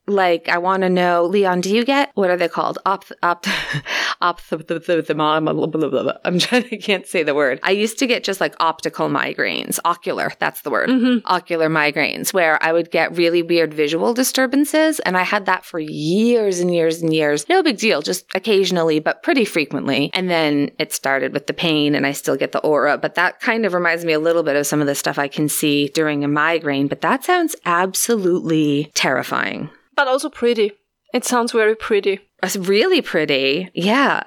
[0.07, 1.61] like I want to know, Leon.
[1.61, 2.79] Do you get what are they called?
[2.85, 3.47] Opt, opt,
[4.21, 4.41] opt.
[6.23, 6.65] I'm trying.
[6.71, 7.59] I can't say the word.
[7.63, 10.31] I used to get just like optical migraines, ocular.
[10.39, 10.89] That's the word.
[10.89, 11.25] Mm-hmm.
[11.25, 15.79] Ocular migraines, where I would get really weird visual disturbances, and I had that for
[15.79, 17.47] years and years and years.
[17.49, 20.11] No big deal, just occasionally, but pretty frequently.
[20.13, 22.97] And then it started with the pain, and I still get the aura.
[22.97, 25.27] But that kind of reminds me a little bit of some of the stuff I
[25.27, 26.87] can see during a migraine.
[26.87, 29.69] But that sounds absolutely terrifying.
[29.95, 30.73] But also pretty.
[31.13, 32.19] It sounds very pretty.
[32.43, 33.69] It's really pretty.
[33.73, 34.23] Yeah.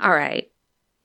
[0.00, 0.50] All right.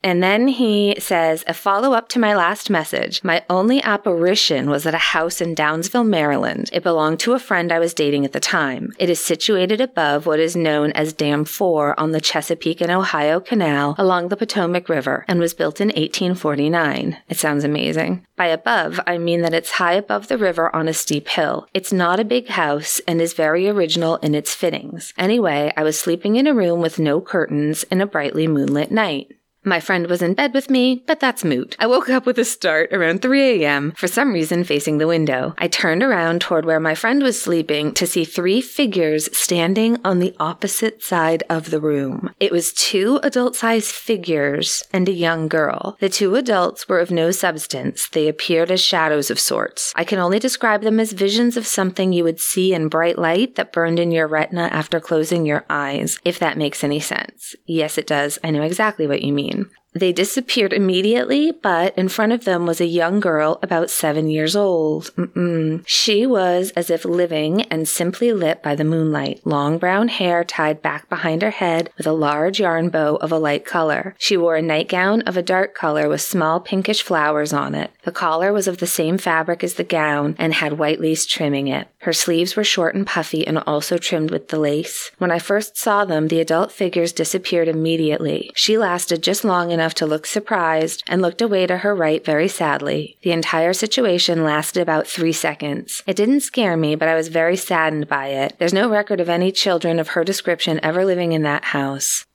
[0.03, 3.23] And then he says, a follow up to my last message.
[3.23, 6.69] My only apparition was at a house in Downsville, Maryland.
[6.73, 8.91] It belonged to a friend I was dating at the time.
[8.99, 13.39] It is situated above what is known as Dam 4 on the Chesapeake and Ohio
[13.39, 17.17] Canal along the Potomac River and was built in 1849.
[17.29, 18.25] It sounds amazing.
[18.35, 21.67] By above, I mean that it's high above the river on a steep hill.
[21.73, 25.13] It's not a big house and is very original in its fittings.
[25.17, 29.31] Anyway, I was sleeping in a room with no curtains in a brightly moonlit night.
[29.65, 31.77] My friend was in bed with me, but that's moot.
[31.79, 35.53] I woke up with a start around 3 a.m., for some reason facing the window.
[35.57, 40.19] I turned around toward where my friend was sleeping to see three figures standing on
[40.19, 42.33] the opposite side of the room.
[42.41, 45.95] It was two adult sized figures and a young girl.
[46.01, 48.09] The two adults were of no substance.
[48.09, 49.93] They appeared as shadows of sorts.
[49.95, 53.55] I can only describe them as visions of something you would see in bright light
[53.55, 57.55] that burned in your retina after closing your eyes, if that makes any sense.
[57.65, 58.37] Yes, it does.
[58.43, 59.52] I know exactly what you mean.
[59.93, 64.55] They disappeared immediately, but in front of them was a young girl about seven years
[64.55, 65.13] old.
[65.15, 65.83] Mm-mm.
[65.85, 69.41] She was as if living and simply lit by the moonlight.
[69.45, 73.37] Long brown hair tied back behind her head with a large yarn bow of a
[73.37, 74.15] light color.
[74.17, 77.91] She wore a nightgown of a dark color with small pinkish flowers on it.
[78.03, 81.67] The collar was of the same fabric as the gown and had white lace trimming
[81.67, 81.87] it.
[81.99, 85.11] Her sleeves were short and puffy and also trimmed with the lace.
[85.19, 88.51] When I first saw them, the adult figures disappeared immediately.
[88.55, 92.47] She lasted just long enough to look surprised and looked away to her right very
[92.47, 93.17] sadly.
[93.23, 96.03] The entire situation lasted about three seconds.
[96.07, 98.55] It didn't scare me, but I was very saddened by it.
[98.59, 102.25] There's no record of any children of her description ever living in that house.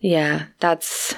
[0.00, 1.14] Yeah, that's.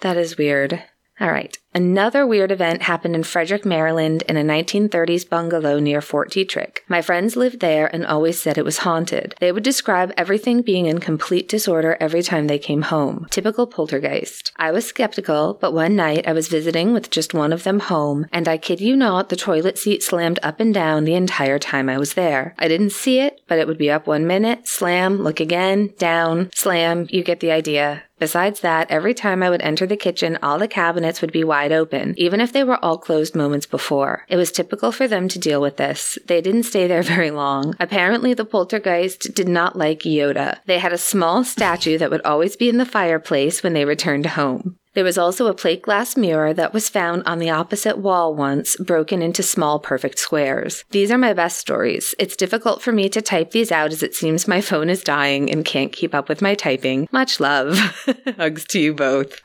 [0.00, 0.82] that is weird.
[1.20, 1.56] All right.
[1.72, 6.78] Another weird event happened in Frederick, Maryland in a 1930s bungalow near Fort Detrick.
[6.88, 9.36] My friends lived there and always said it was haunted.
[9.38, 13.28] They would describe everything being in complete disorder every time they came home.
[13.30, 14.50] Typical poltergeist.
[14.56, 18.26] I was skeptical, but one night I was visiting with just one of them home,
[18.32, 21.88] and I kid you not, the toilet seat slammed up and down the entire time
[21.88, 22.56] I was there.
[22.58, 26.50] I didn't see it, but it would be up one minute, slam, look again, down,
[26.52, 28.02] slam, you get the idea.
[28.20, 31.59] Besides that, every time I would enter the kitchen, all the cabinets would be wide
[31.68, 34.24] open, even if they were all closed moments before.
[34.28, 36.18] It was typical for them to deal with this.
[36.26, 37.74] They didn't stay there very long.
[37.78, 40.58] Apparently, the poltergeist did not like Yoda.
[40.66, 44.26] They had a small statue that would always be in the fireplace when they returned
[44.26, 44.76] home.
[44.94, 48.76] There was also a plate glass mirror that was found on the opposite wall once,
[48.76, 50.84] broken into small perfect squares.
[50.90, 52.12] These are my best stories.
[52.18, 55.48] It's difficult for me to type these out as it seems my phone is dying
[55.50, 57.08] and can't keep up with my typing.
[57.12, 57.78] Much love.
[58.36, 59.40] Hugs to you both.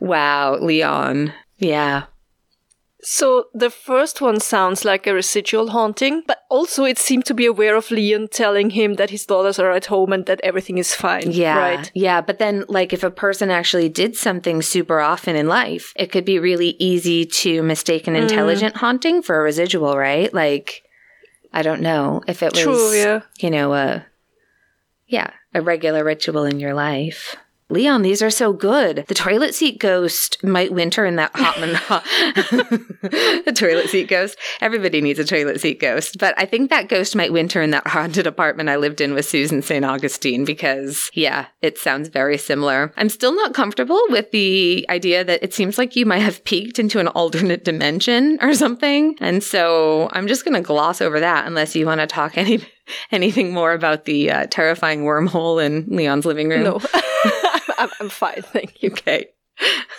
[0.00, 1.32] Wow, Leon.
[1.60, 2.04] Yeah.
[3.02, 7.46] So the first one sounds like a residual haunting, but also it seemed to be
[7.46, 10.94] aware of Leon telling him that his daughters are at home and that everything is
[10.94, 11.30] fine.
[11.30, 11.56] Yeah.
[11.56, 11.90] Right.
[11.94, 12.20] Yeah.
[12.20, 16.26] But then, like, if a person actually did something super often in life, it could
[16.26, 18.22] be really easy to mistake an mm.
[18.22, 20.32] intelligent haunting for a residual, right?
[20.34, 20.82] Like,
[21.52, 23.20] I don't know if it was, True, yeah.
[23.38, 24.04] you know, a
[25.06, 27.36] yeah, a regular ritual in your life.
[27.70, 29.04] Leon, these are so good.
[29.06, 31.72] The toilet seat ghost might winter in that hot man.
[33.44, 34.36] the toilet seat ghost.
[34.60, 37.86] Everybody needs a toilet seat ghost, but I think that ghost might winter in that
[37.86, 39.84] haunted apartment I lived in with Susan St.
[39.84, 42.92] Augustine because, yeah, it sounds very similar.
[42.96, 46.78] I'm still not comfortable with the idea that it seems like you might have peeked
[46.78, 51.46] into an alternate dimension or something, and so I'm just going to gloss over that
[51.46, 52.60] unless you want to talk any
[53.12, 56.64] anything more about the uh, terrifying wormhole in Leon's living room.
[56.64, 56.80] No,
[57.78, 58.90] I'm, I'm fine, thank you.
[58.92, 59.26] Okay.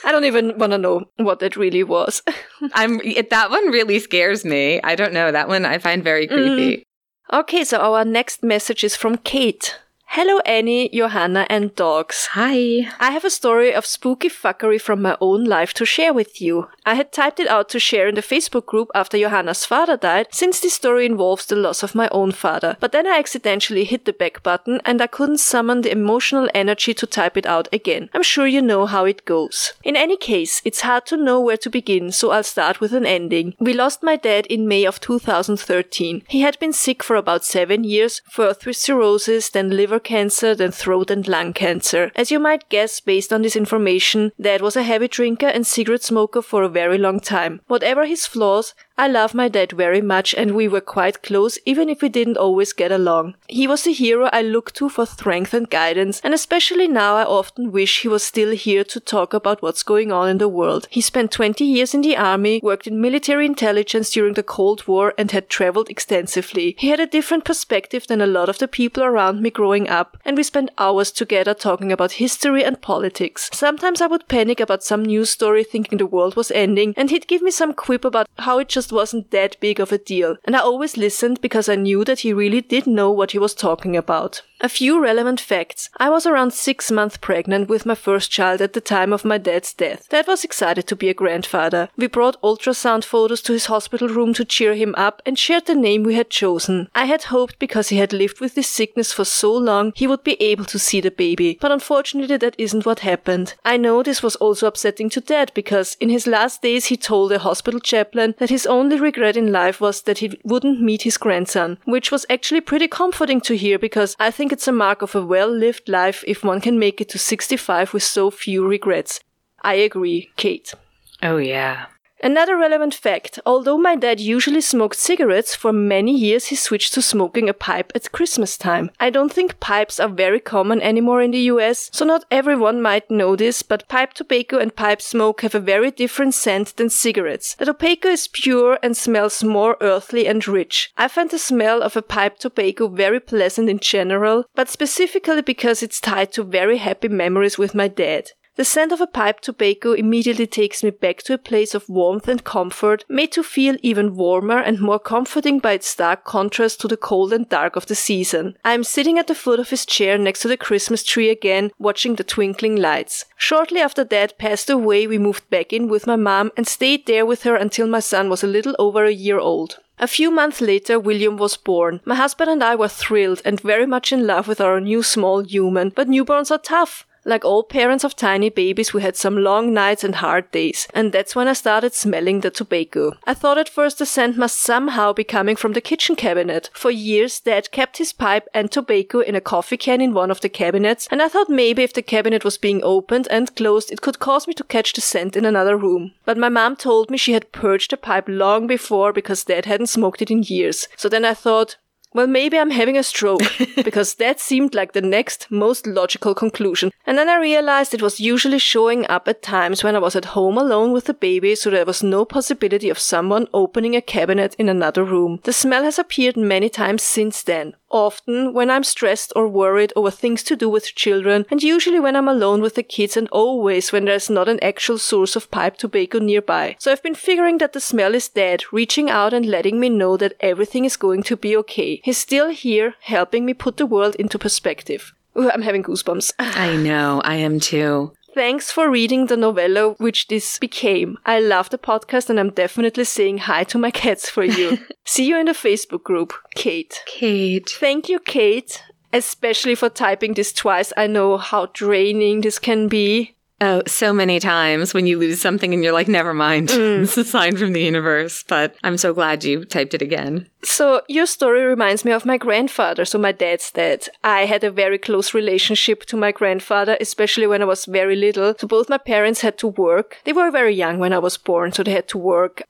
[0.04, 2.24] I don't even want to know what that really was.
[2.74, 4.82] I'm it, that one really scares me.
[4.82, 5.32] I don't know.
[5.32, 6.84] That one I find very creepy.
[7.32, 9.78] okay, so our next message is from Kate.
[10.16, 12.28] Hello, Annie, Johanna, and dogs.
[12.34, 12.86] Hi.
[13.00, 16.68] I have a story of spooky fuckery from my own life to share with you.
[16.86, 20.28] I had typed it out to share in the Facebook group after Johanna's father died,
[20.30, 22.76] since this story involves the loss of my own father.
[22.82, 26.94] But then I accidentally hit the back button and I couldn't summon the emotional energy
[26.94, 28.10] to type it out again.
[28.14, 29.72] I'm sure you know how it goes.
[29.82, 33.06] In any case, it's hard to know where to begin, so I'll start with an
[33.06, 33.54] ending.
[33.62, 36.24] We lost my dad in May of 2013.
[36.28, 40.72] He had been sick for about seven years, first with cirrhosis, then liver cancer, then
[40.72, 42.12] throat and lung cancer.
[42.16, 46.04] As you might guess, based on this information, Dad was a heavy drinker and cigarette
[46.04, 47.62] smoker for a very long time.
[47.68, 51.90] Whatever his flaws, I love my dad very much and we were quite close even
[51.90, 53.36] if we didn't always get along.
[53.48, 57.24] He was the hero I looked to for strength and guidance and especially now I
[57.24, 60.88] often wish he was still here to talk about what's going on in the world.
[60.90, 65.14] He spent 20 years in the army, worked in military intelligence during the Cold War
[65.18, 66.76] and had traveled extensively.
[66.78, 70.18] He had a different perspective than a lot of the people around me growing up
[70.26, 73.50] and we spent hours together talking about history and politics.
[73.54, 77.28] Sometimes I would panic about some news story thinking the world was ending and he'd
[77.28, 80.56] give me some quip about how it just wasn't that big of a deal, and
[80.56, 83.98] I always listened because I knew that he really did know what he was talking
[83.98, 84.44] about.
[84.64, 85.90] A few relevant facts.
[85.98, 89.40] I was around six months pregnant with my first child at the time of my
[89.40, 90.08] dad's death.
[90.10, 91.90] Dad was excited to be a grandfather.
[91.98, 95.74] We brought ultrasound photos to his hospital room to cheer him up and shared the
[95.74, 96.90] name we had chosen.
[96.94, 100.24] I had hoped because he had lived with this sickness for so long he would
[100.24, 103.56] be able to see the baby, but unfortunately that isn't what happened.
[103.66, 107.32] I know this was also upsetting to Dad because in his last days he told
[107.32, 111.18] the hospital chaplain that his only regret in life was that he wouldn't meet his
[111.18, 115.16] grandson, which was actually pretty comforting to hear because I think it's a mark of
[115.16, 119.20] a well lived life if one can make it to 65 with so few regrets.
[119.64, 120.74] I agree, Kate.
[121.22, 121.86] Oh yeah.
[122.24, 127.02] Another relevant fact although my dad usually smoked cigarettes, for many years he switched to
[127.02, 128.92] smoking a pipe at Christmas time.
[129.00, 133.10] I don't think pipes are very common anymore in the US, so not everyone might
[133.10, 137.56] know this, but pipe tobacco and pipe smoke have a very different scent than cigarettes.
[137.56, 140.92] The tobacco is pure and smells more earthly and rich.
[140.98, 145.82] I find the smell of a pipe tobacco very pleasant in general, but specifically because
[145.82, 148.32] it's tied to very happy memories with my dad.
[148.62, 152.28] The scent of a pipe tobacco immediately takes me back to a place of warmth
[152.28, 156.88] and comfort, made to feel even warmer and more comforting by its stark contrast to
[156.88, 158.56] the cold and dark of the season.
[158.64, 161.72] I am sitting at the foot of his chair next to the Christmas tree again,
[161.80, 163.26] watching the twinkling lights.
[163.36, 167.26] Shortly after Dad passed away, we moved back in with my mom and stayed there
[167.26, 169.80] with her until my son was a little over a year old.
[169.98, 172.00] A few months later, William was born.
[172.06, 175.40] My husband and I were thrilled and very much in love with our new small
[175.44, 177.08] human, but newborns are tough.
[177.24, 181.12] Like all parents of tiny babies, we had some long nights and hard days, and
[181.12, 183.14] that's when I started smelling the tobacco.
[183.26, 186.72] I thought at first the scent must somehow be coming from the kitchen cabinet.
[186.74, 190.42] For years, Dad kept his pipe and tobacco in a coffee can in one of
[190.42, 194.02] the cabinets, and I thought maybe if the cabinet was being opened and closed, it
[194.02, 196.14] could cause me to catch the scent in another room.
[196.26, 199.88] But my mom told me she had purged the pipe long before because Dad hadn't
[199.88, 200.88] smoked it in years.
[200.96, 201.78] So then I thought,
[202.14, 203.42] well, maybe I'm having a stroke,
[203.84, 206.92] because that seemed like the next most logical conclusion.
[207.06, 210.26] And then I realized it was usually showing up at times when I was at
[210.26, 214.56] home alone with the baby, so there was no possibility of someone opening a cabinet
[214.60, 215.40] in another room.
[215.44, 217.76] The smell has appeared many times since then.
[217.92, 222.16] Often when I'm stressed or worried over things to do with children, and usually when
[222.16, 225.78] I'm alone with the kids, and always when there's not an actual source of pipe
[225.78, 226.78] tobacco nearby.
[226.80, 230.16] So I've been figuring that the smell is dead, reaching out and letting me know
[230.18, 232.02] that everything is going to be okay.
[232.04, 235.14] He's still here, helping me put the world into perspective.
[235.38, 236.34] Ooh, I'm having goosebumps.
[236.40, 237.22] I know.
[237.24, 238.12] I am too.
[238.34, 241.18] Thanks for reading the novella which this became.
[241.26, 244.78] I love the podcast and I'm definitely saying hi to my cats for you.
[245.06, 247.04] See you in the Facebook group, Kate.
[247.06, 247.70] Kate.
[247.70, 250.94] Thank you, Kate, especially for typing this twice.
[250.96, 253.36] I know how draining this can be.
[253.62, 256.70] Oh, so many times when you lose something and you're like, never mind.
[256.70, 257.04] Mm.
[257.04, 258.44] it's a sign from the universe.
[258.48, 260.48] But I'm so glad you typed it again.
[260.64, 264.08] So your story reminds me of my grandfather, so my dad's dad.
[264.24, 268.56] I had a very close relationship to my grandfather, especially when I was very little.
[268.58, 270.18] So both my parents had to work.
[270.24, 272.64] They were very young when I was born, so they had to work.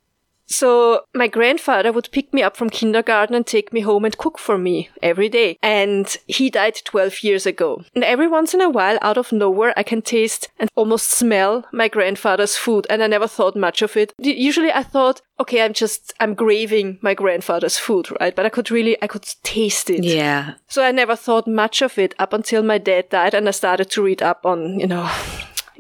[0.52, 4.38] So my grandfather would pick me up from kindergarten and take me home and cook
[4.38, 5.58] for me every day.
[5.64, 7.84] And he died 12 years ago.
[7.96, 11.66] And every once in a while, out of nowhere, I can taste and almost smell
[11.72, 12.86] my grandfather's food.
[12.90, 14.14] And I never thought much of it.
[14.20, 18.36] Usually I thought, okay, I'm just, I'm craving my grandfather's food, right?
[18.36, 20.04] But I could really, I could taste it.
[20.04, 20.56] Yeah.
[20.68, 23.90] So I never thought much of it up until my dad died and I started
[23.92, 25.10] to read up on, you know,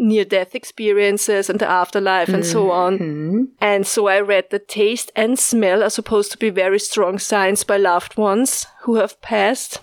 [0.01, 2.97] near death experiences and the afterlife and so on.
[3.61, 7.63] And so I read that taste and smell are supposed to be very strong signs
[7.63, 9.79] by loved ones who have passed.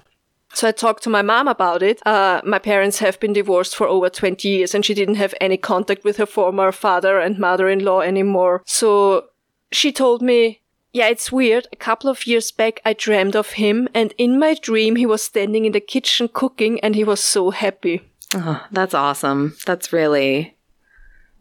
[0.55, 2.05] So I talked to my mom about it.
[2.07, 5.57] Uh, my parents have been divorced for over 20 years and she didn't have any
[5.57, 8.63] contact with her former father and mother-in-law anymore.
[8.67, 9.27] So
[9.71, 11.69] she told me, yeah, it's weird.
[11.71, 15.23] A couple of years back, I dreamed of him and in my dream, he was
[15.23, 18.08] standing in the kitchen cooking and he was so happy.
[18.35, 19.57] Oh, that's awesome.
[19.67, 20.57] That's really,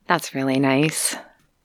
[0.08, 1.16] that's really nice.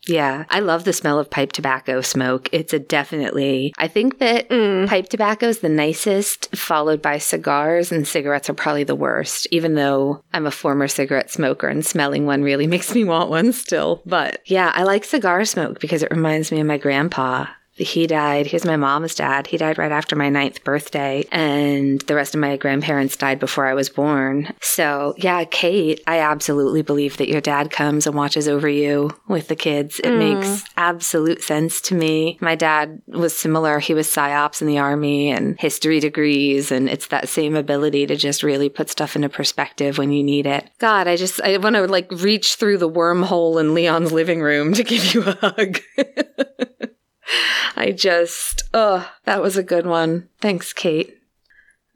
[0.07, 2.49] Yeah, I love the smell of pipe tobacco smoke.
[2.51, 4.89] It's a definitely, I think that mm.
[4.89, 9.75] pipe tobacco is the nicest, followed by cigars, and cigarettes are probably the worst, even
[9.75, 14.03] though I'm a former cigarette smoker and smelling one really makes me want one still.
[14.05, 17.47] But yeah, I like cigar smoke because it reminds me of my grandpa.
[17.75, 18.47] He died.
[18.47, 19.47] He was my mom's dad.
[19.47, 23.67] He died right after my ninth birthday, and the rest of my grandparents died before
[23.67, 24.53] I was born.
[24.61, 29.49] So, yeah, Kate, I absolutely believe that your dad comes and watches over you with
[29.49, 30.01] the kids.
[30.01, 30.19] It mm.
[30.19, 32.37] makes absolute sense to me.
[32.41, 33.79] My dad was similar.
[33.79, 38.17] He was psyops in the army and history degrees, and it's that same ability to
[38.17, 40.69] just really put stuff into perspective when you need it.
[40.79, 44.75] God, I just I want to like reach through the wormhole in Leon's living room
[44.75, 45.81] to give you a hug.
[47.77, 50.29] I just, oh, that was a good one.
[50.41, 51.19] Thanks, Kate.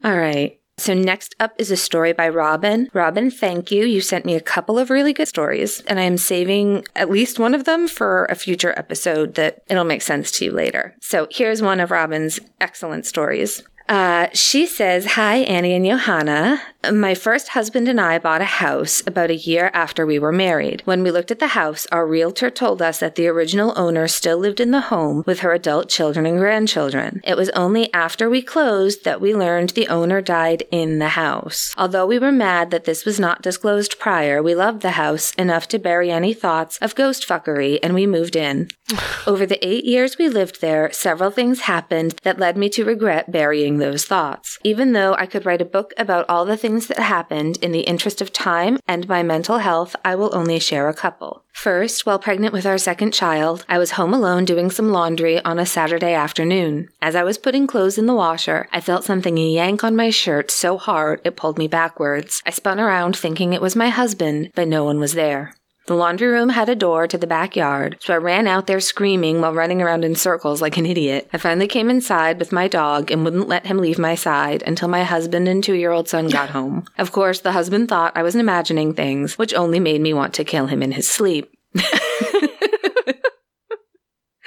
[0.03, 0.59] All right.
[0.79, 2.87] So next up is a story by Robin.
[2.93, 3.83] Robin, thank you.
[3.83, 7.39] You sent me a couple of really good stories, and I am saving at least
[7.39, 10.95] one of them for a future episode that it'll make sense to you later.
[11.01, 13.63] So here's one of Robin's excellent stories.
[13.89, 16.61] Uh, she says, Hi, Annie and Johanna.
[16.91, 20.81] My first husband and I bought a house about a year after we were married.
[20.85, 24.37] When we looked at the house, our realtor told us that the original owner still
[24.37, 27.21] lived in the home with her adult children and grandchildren.
[27.23, 31.73] It was only after we closed that we learned the owner died in the house.
[31.77, 35.67] Although we were mad that this was not disclosed prior, we loved the house enough
[35.69, 38.69] to bury any thoughts of ghost fuckery and we moved in.
[39.27, 43.31] Over the eight years we lived there, several things happened that led me to regret
[43.31, 44.59] burying those thoughts.
[44.63, 47.81] Even though I could write a book about all the things that happened in the
[47.81, 51.43] interest of time and my mental health, I will only share a couple.
[51.53, 55.57] First, while pregnant with our second child, I was home alone doing some laundry on
[55.57, 56.89] a Saturday afternoon.
[57.01, 60.51] As I was putting clothes in the washer, I felt something yank on my shirt
[60.51, 62.43] so hard it pulled me backwards.
[62.45, 65.56] I spun around thinking it was my husband, but no one was there.
[65.87, 69.39] The laundry room had a door to the backyard, so I ran out there screaming
[69.39, 71.29] while running around in circles like an idiot.
[71.31, 74.89] I finally came inside with my dog and wouldn't let him leave my side until
[74.89, 76.83] my husband and two year old son got home.
[76.97, 80.43] Of course, the husband thought I was imagining things, which only made me want to
[80.43, 81.55] kill him in his sleep.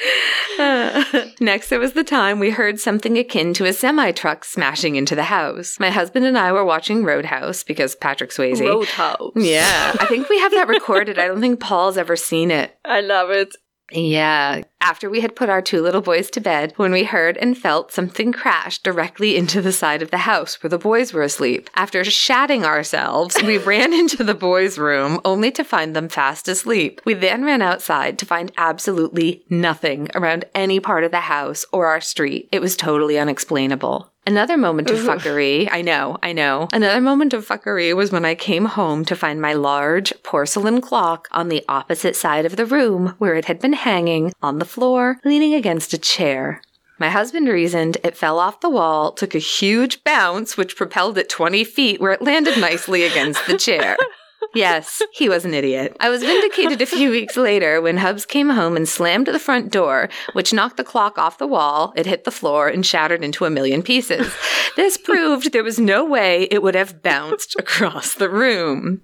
[1.41, 5.15] Next, it was the time we heard something akin to a semi truck smashing into
[5.15, 5.79] the house.
[5.79, 8.61] My husband and I were watching Roadhouse because Patrick Swayze.
[8.61, 9.33] Roadhouse.
[9.37, 11.19] Yeah, I think we have that recorded.
[11.19, 12.77] I don't think Paul's ever seen it.
[12.85, 13.55] I love it.
[13.93, 14.63] Yeah.
[14.81, 17.93] After we had put our two little boys to bed, when we heard and felt
[17.93, 21.69] something crash directly into the side of the house where the boys were asleep.
[21.75, 27.01] After shatting ourselves, we ran into the boys' room only to find them fast asleep.
[27.05, 31.87] We then ran outside to find absolutely nothing around any part of the house or
[31.87, 32.49] our street.
[32.53, 34.11] It was totally unexplainable.
[34.31, 36.69] Another moment of fuckery, I know, I know.
[36.73, 41.27] Another moment of fuckery was when I came home to find my large porcelain clock
[41.33, 45.19] on the opposite side of the room where it had been hanging on the floor,
[45.25, 46.63] leaning against a chair.
[47.01, 51.29] My husband reasoned it fell off the wall, took a huge bounce, which propelled it
[51.29, 53.97] 20 feet where it landed nicely against the chair.
[54.55, 55.97] Yes, he was an idiot.
[56.01, 59.71] I was vindicated a few weeks later when Hubs came home and slammed the front
[59.71, 61.93] door, which knocked the clock off the wall.
[61.97, 64.35] It hit the floor and shattered into a million pieces.
[64.77, 69.03] This proved there was no way it would have bounced across the room.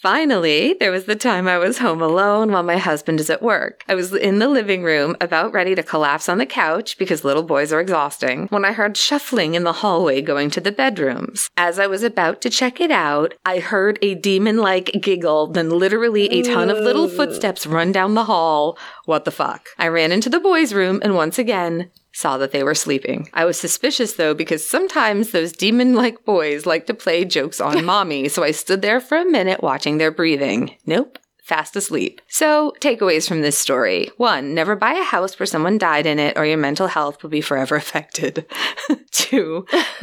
[0.00, 3.82] Finally, there was the time I was home alone while my husband is at work.
[3.88, 7.42] I was in the living room, about ready to collapse on the couch because little
[7.42, 11.50] boys are exhausting, when I heard shuffling in the hallway going to the bedrooms.
[11.56, 15.68] As I was about to check it out, I heard a demon like giggle, then
[15.68, 18.78] literally a ton of little footsteps run down the hall.
[19.04, 19.66] What the fuck?
[19.78, 23.28] I ran into the boys' room and once again, saw that they were sleeping.
[23.32, 27.84] I was suspicious though because sometimes those demon like boys like to play jokes on
[27.92, 30.74] mommy, so I stood there for a minute watching their breathing.
[30.84, 31.18] Nope.
[31.48, 32.20] Fast asleep.
[32.28, 34.10] So, takeaways from this story.
[34.18, 37.30] One, never buy a house where someone died in it or your mental health will
[37.30, 38.44] be forever affected.
[39.12, 39.64] Two,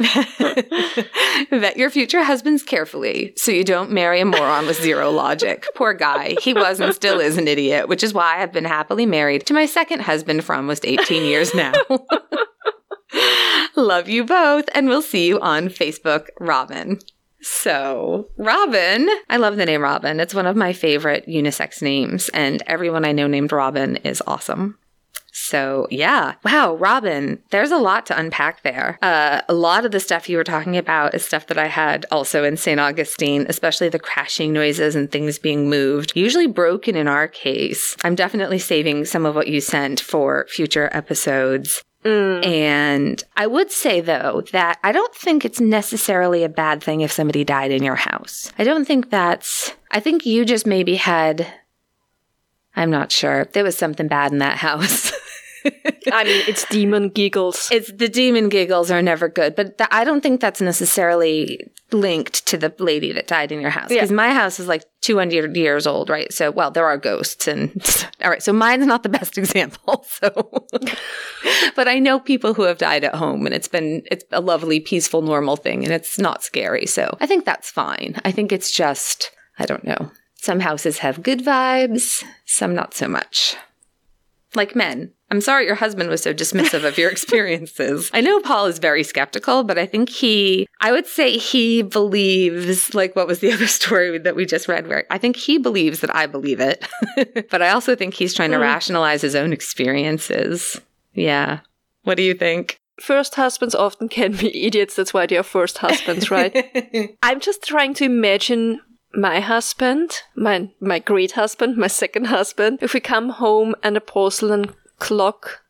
[1.50, 5.68] vet your future husbands carefully so you don't marry a moron with zero logic.
[5.76, 6.34] Poor guy.
[6.42, 9.54] He was and still is an idiot, which is why I've been happily married to
[9.54, 11.74] my second husband for almost 18 years now.
[13.76, 16.98] Love you both, and we'll see you on Facebook, Robin.
[17.40, 20.20] So, Robin, I love the name Robin.
[20.20, 24.78] It's one of my favorite unisex names, and everyone I know named Robin is awesome.
[25.38, 26.36] So, yeah.
[26.46, 28.98] Wow, Robin, there's a lot to unpack there.
[29.02, 32.06] Uh, a lot of the stuff you were talking about is stuff that I had
[32.10, 32.80] also in St.
[32.80, 37.94] Augustine, especially the crashing noises and things being moved, usually broken in our case.
[38.02, 41.84] I'm definitely saving some of what you sent for future episodes.
[42.06, 42.46] Mm.
[42.46, 47.10] And I would say, though, that I don't think it's necessarily a bad thing if
[47.10, 48.52] somebody died in your house.
[48.58, 49.72] I don't think that's.
[49.90, 51.46] I think you just maybe had.
[52.76, 53.46] I'm not sure.
[53.46, 55.10] There was something bad in that house.
[56.12, 57.68] I mean, it's demon giggles.
[57.72, 62.56] it's the demon giggles are never good, but I don't think that's necessarily linked to
[62.56, 66.10] the lady that died in your house because my house is like 200 years old,
[66.10, 66.32] right?
[66.32, 67.70] So, well, there are ghosts and
[68.22, 68.42] all right.
[68.42, 70.04] So mine's not the best example.
[70.08, 70.64] So,
[71.76, 74.80] but I know people who have died at home and it's been, it's a lovely,
[74.80, 76.86] peaceful, normal thing and it's not scary.
[76.86, 78.20] So I think that's fine.
[78.24, 80.10] I think it's just, I don't know.
[80.34, 83.56] Some houses have good vibes, some not so much.
[84.54, 85.12] Like men.
[85.30, 88.10] I'm sorry your husband was so dismissive of your experiences.
[88.14, 92.94] I know Paul is very skeptical, but I think he, I would say he believes,
[92.94, 96.00] like what was the other story that we just read, where I think he believes
[96.00, 96.86] that I believe it.
[97.50, 98.62] but I also think he's trying to mm.
[98.62, 100.80] rationalize his own experiences.
[101.12, 101.60] Yeah.
[102.04, 102.78] What do you think?
[103.00, 104.94] First husbands often can be idiots.
[104.94, 107.18] That's why they are first husbands, right?
[107.22, 108.80] I'm just trying to imagine
[109.16, 112.78] my husband, my my great husband, my second husband.
[112.82, 115.62] If we come home and a porcelain clock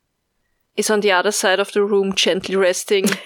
[0.75, 3.05] is on the other side of the room, gently resting.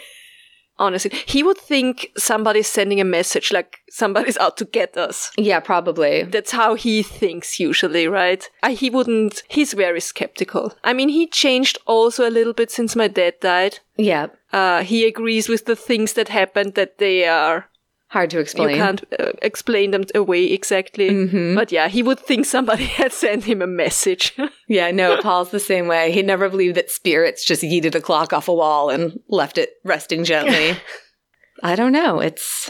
[0.80, 5.32] Honestly, he would think somebody's sending a message, like somebody's out to get us.
[5.38, 6.24] Yeah, probably.
[6.24, 8.50] That's how he thinks usually, right?
[8.64, 10.74] Uh, he wouldn't, he's very skeptical.
[10.84, 13.80] I mean, he changed also a little bit since my dad died.
[13.96, 14.28] Yeah.
[14.52, 17.68] Uh, he agrees with the things that happened that they are,
[18.12, 18.72] Hard to explain.
[18.72, 21.10] you can't uh, explain them away exactly.
[21.10, 21.56] Mm-hmm.
[21.56, 24.38] But yeah, he would think somebody had sent him a message.
[24.68, 26.14] Yeah, no, Paul's the same way.
[26.14, 29.72] He never believed that spirits just yeeted a clock off a wall and left it
[29.84, 30.78] resting gently.
[31.64, 32.22] I don't know.
[32.22, 32.70] It's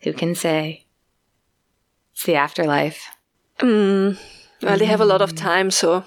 [0.00, 0.86] who can say?
[2.12, 3.00] It's the afterlife.
[3.58, 4.16] mm,
[4.62, 6.04] well, they have a lot of time, so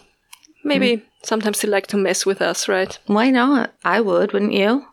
[0.63, 2.97] maybe sometimes they like to mess with us, right?
[3.07, 3.73] Why not?
[3.83, 4.85] I would, wouldn't you?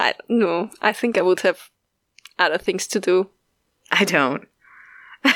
[0.00, 0.70] I, know.
[0.80, 1.70] I think I would have
[2.38, 3.28] other things to do.
[3.90, 4.48] I don't.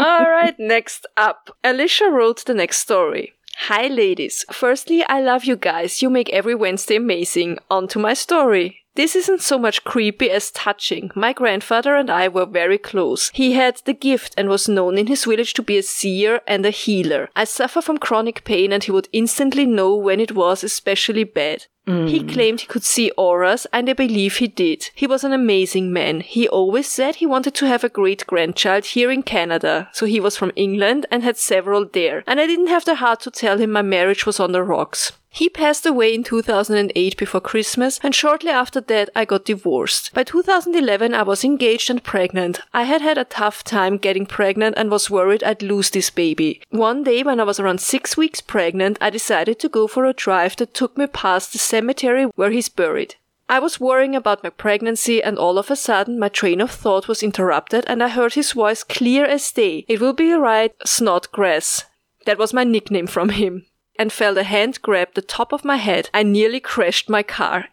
[0.00, 1.56] All right, next up.
[1.62, 3.34] Alicia wrote the next story.
[3.66, 4.44] Hi, ladies.
[4.50, 6.02] Firstly, I love you guys.
[6.02, 7.58] You make every Wednesday amazing.
[7.70, 8.82] On to my story.
[8.98, 11.12] This isn't so much creepy as touching.
[11.14, 13.30] My grandfather and I were very close.
[13.32, 16.66] He had the gift and was known in his village to be a seer and
[16.66, 17.28] a healer.
[17.36, 21.66] I suffer from chronic pain and he would instantly know when it was especially bad.
[21.86, 22.30] He mm.
[22.30, 24.90] claimed he could see auras, and I believe he did.
[24.94, 26.20] He was an amazing man.
[26.20, 30.20] He always said he wanted to have a great grandchild here in Canada, so he
[30.20, 32.24] was from England and had several there.
[32.26, 35.12] And I didn't have the heart to tell him my marriage was on the rocks.
[35.38, 40.12] He passed away in 2008 before Christmas, and shortly after that, I got divorced.
[40.12, 42.58] By 2011, I was engaged and pregnant.
[42.74, 46.60] I had had a tough time getting pregnant and was worried I'd lose this baby.
[46.70, 50.12] One day, when I was around six weeks pregnant, I decided to go for a
[50.12, 53.14] drive that took me past the cemetery where he's buried.
[53.48, 57.06] I was worrying about my pregnancy, and all of a sudden, my train of thought
[57.06, 59.84] was interrupted, and I heard his voice clear as day.
[59.86, 61.84] It will be right, Snodgrass.
[62.26, 63.66] That was my nickname from him.
[63.98, 66.08] And felt a hand grab the top of my head.
[66.14, 67.66] I nearly crashed my car.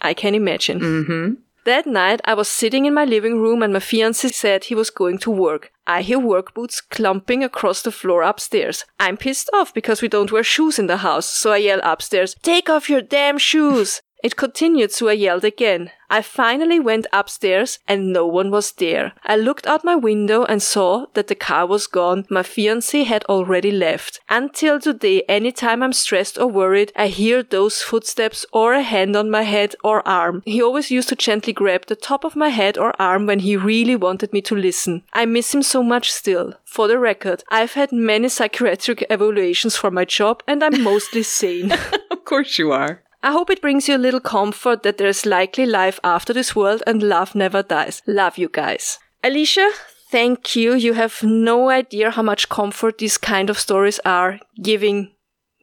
[0.00, 0.80] I can imagine.
[0.80, 1.34] Mm-hmm.
[1.66, 4.90] That night, I was sitting in my living room and my fiance said he was
[4.90, 5.72] going to work.
[5.84, 8.84] I hear work boots clumping across the floor upstairs.
[9.00, 12.36] I'm pissed off because we don't wear shoes in the house, so I yell upstairs,
[12.42, 14.00] Take off your damn shoes!
[14.22, 15.90] It continued, so I yelled again.
[16.08, 19.12] I finally went upstairs and no one was there.
[19.24, 22.26] I looked out my window and saw that the car was gone.
[22.30, 24.20] My fiance had already left.
[24.28, 29.30] Until today, anytime I'm stressed or worried, I hear those footsteps or a hand on
[29.30, 30.42] my head or arm.
[30.44, 33.56] He always used to gently grab the top of my head or arm when he
[33.56, 35.02] really wanted me to listen.
[35.12, 36.54] I miss him so much still.
[36.64, 41.72] For the record, I've had many psychiatric evaluations for my job and I'm mostly sane.
[42.10, 43.02] Of course you are.
[43.22, 46.82] I hope it brings you a little comfort that there's likely life after this world
[46.86, 48.02] and love never dies.
[48.06, 48.98] Love you guys.
[49.24, 49.68] Alicia,
[50.10, 50.74] thank you.
[50.74, 55.12] You have no idea how much comfort these kind of stories are giving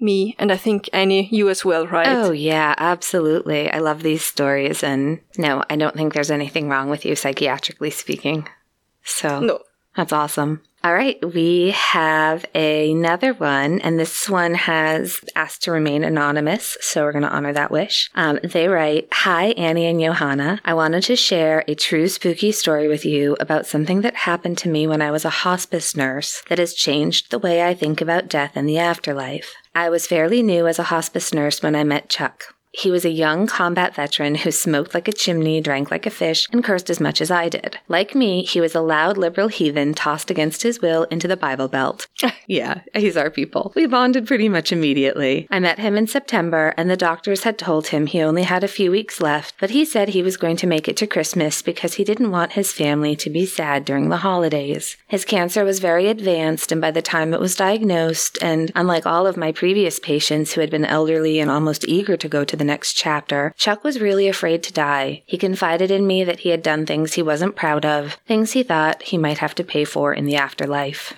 [0.02, 2.08] me, and I think Annie, you as well, right?
[2.08, 3.72] Oh, yeah, absolutely.
[3.72, 4.84] I love these stories.
[4.84, 8.50] And no, I don't think there's anything wrong with you, psychiatrically speaking.
[9.06, 9.60] So, No.
[9.96, 10.62] that's awesome.
[10.86, 17.04] All right, we have another one, and this one has asked to remain anonymous, so
[17.04, 18.10] we're going to honor that wish.
[18.16, 20.60] Um, they write Hi, Annie and Johanna.
[20.66, 24.70] I wanted to share a true spooky story with you about something that happened to
[24.70, 28.28] me when I was a hospice nurse that has changed the way I think about
[28.28, 29.56] death and the afterlife.
[29.74, 32.44] I was fairly new as a hospice nurse when I met Chuck.
[32.76, 36.48] He was a young combat veteran who smoked like a chimney, drank like a fish,
[36.52, 37.78] and cursed as much as I did.
[37.88, 41.68] Like me, he was a loud liberal heathen tossed against his will into the Bible
[41.68, 42.08] Belt.
[42.48, 43.72] yeah, he's our people.
[43.76, 45.48] We bonded pretty much immediately.
[45.52, 48.68] I met him in September, and the doctors had told him he only had a
[48.68, 51.94] few weeks left, but he said he was going to make it to Christmas because
[51.94, 54.98] he didn't want his family to be sad during the holidays.
[55.08, 59.28] His cancer was very advanced, and by the time it was diagnosed, and unlike all
[59.28, 62.63] of my previous patients who had been elderly and almost eager to go to the
[62.64, 65.24] next chapter, Chuck was really afraid to die.
[65.26, 68.64] He confided in me that he had done things he wasn't proud of, things he
[68.64, 71.14] thought he might have to pay for in the afterlife.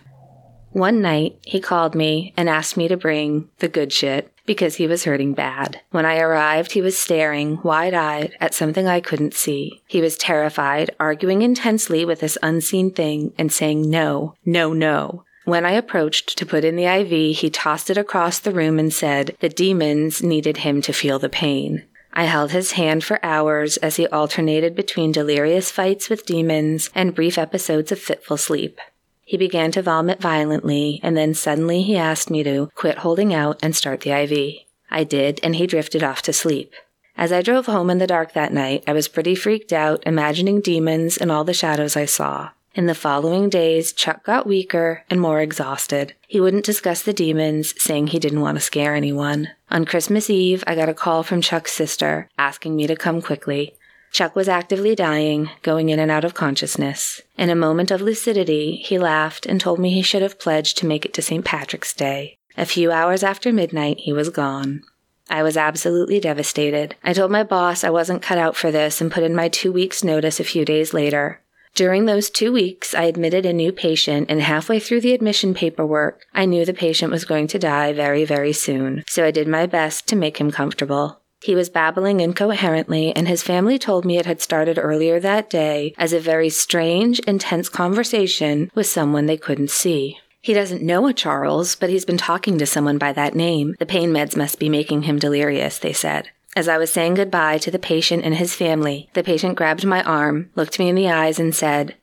[0.72, 4.88] One night, he called me and asked me to bring the good shit because he
[4.88, 5.80] was hurting bad.
[5.92, 9.82] When I arrived, he was staring, wide eyed, at something I couldn't see.
[9.88, 15.24] He was terrified, arguing intensely with this unseen thing and saying no, no, no.
[15.46, 18.92] When I approached to put in the IV, he tossed it across the room and
[18.92, 21.84] said the demons needed him to feel the pain.
[22.14, 27.14] I held his hand for hours as he alternated between delirious fights with demons and
[27.14, 28.80] brief episodes of fitful sleep.
[29.22, 33.60] He began to vomit violently, and then suddenly he asked me to quit holding out
[33.62, 34.62] and start the IV.
[34.90, 36.74] I did, and he drifted off to sleep.
[37.18, 40.60] As I drove home in the dark that night, I was pretty freaked out, imagining
[40.60, 42.50] demons and all the shadows I saw.
[42.76, 46.14] In the following days, Chuck got weaker and more exhausted.
[46.28, 49.48] He wouldn't discuss the demons, saying he didn't want to scare anyone.
[49.72, 53.76] On Christmas Eve, I got a call from Chuck's sister asking me to come quickly.
[54.12, 57.22] Chuck was actively dying, going in and out of consciousness.
[57.38, 60.86] In a moment of lucidity, he laughed and told me he should have pledged to
[60.86, 61.46] make it to St.
[61.46, 62.38] Patrick's Day.
[62.58, 64.84] A few hours after midnight, he was gone.
[65.30, 66.96] I was absolutely devastated.
[67.06, 69.72] I told my boss I wasn't cut out for this and put in my two
[69.72, 71.40] weeks' notice a few days later.
[71.76, 76.22] During those two weeks, I admitted a new patient, and halfway through the admission paperwork,
[76.34, 79.66] I knew the patient was going to die very, very soon, so I did my
[79.66, 81.20] best to make him comfortable.
[81.44, 85.94] He was babbling incoherently, and his family told me it had started earlier that day
[85.98, 90.18] as a very strange, intense conversation with someone they couldn't see.
[90.42, 93.76] He doesn't know a Charles, but he's been talking to someone by that name.
[93.80, 96.30] The pain meds must be making him delirious, they said.
[96.56, 100.02] As I was saying goodbye to the patient and his family, the patient grabbed my
[100.04, 101.96] arm, looked me in the eyes, and said,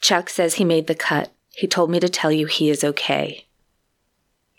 [0.00, 1.32] Chuck says he made the cut.
[1.50, 3.46] He told me to tell you he is okay.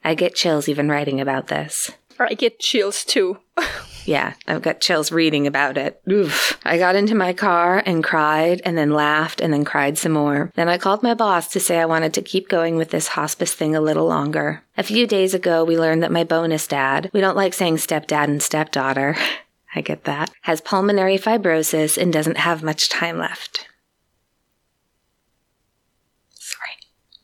[0.03, 1.91] I get chills even writing about this.
[2.19, 3.39] I get chills too.
[4.07, 6.01] Yeah, I've got chills reading about it.
[6.09, 6.57] Oof.
[6.63, 10.49] I got into my car and cried and then laughed and then cried some more.
[10.55, 13.53] Then I called my boss to say I wanted to keep going with this hospice
[13.53, 14.63] thing a little longer.
[14.77, 18.29] A few days ago, we learned that my bonus dad, we don't like saying stepdad
[18.29, 19.17] and stepdaughter,
[19.75, 23.67] I get that, has pulmonary fibrosis and doesn't have much time left.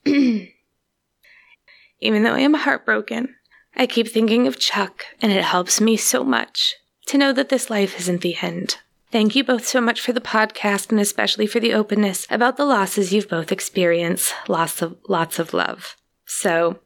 [0.06, 0.54] Sorry.
[2.02, 3.36] Even though I am heartbroken,
[3.76, 6.76] I keep thinking of Chuck, and it helps me so much
[7.08, 8.78] to know that this life isn't the end.
[9.12, 12.66] Thank you both so much for the podcast and especially for the openness about the
[12.66, 14.34] losses you've both experienced.
[14.48, 15.96] Lots of lots of love.
[16.26, 16.80] So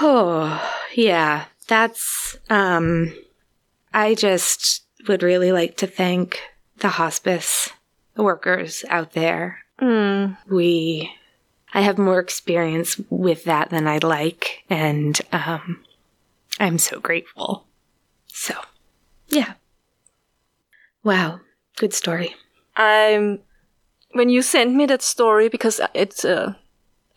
[0.00, 0.62] oh
[0.94, 3.12] yeah, that's um
[3.92, 6.40] I just would really like to thank
[6.78, 7.70] the hospice
[8.16, 9.58] workers out there.
[9.80, 10.36] Mm.
[10.48, 11.10] We
[11.76, 15.84] I have more experience with that than I'd like, and um,
[16.58, 17.66] I'm so grateful.
[18.28, 18.54] So,
[19.28, 19.52] yeah.
[21.04, 21.40] Wow,
[21.76, 22.34] good story.
[22.76, 23.40] I'm
[24.12, 26.54] when you sent me that story because it's uh,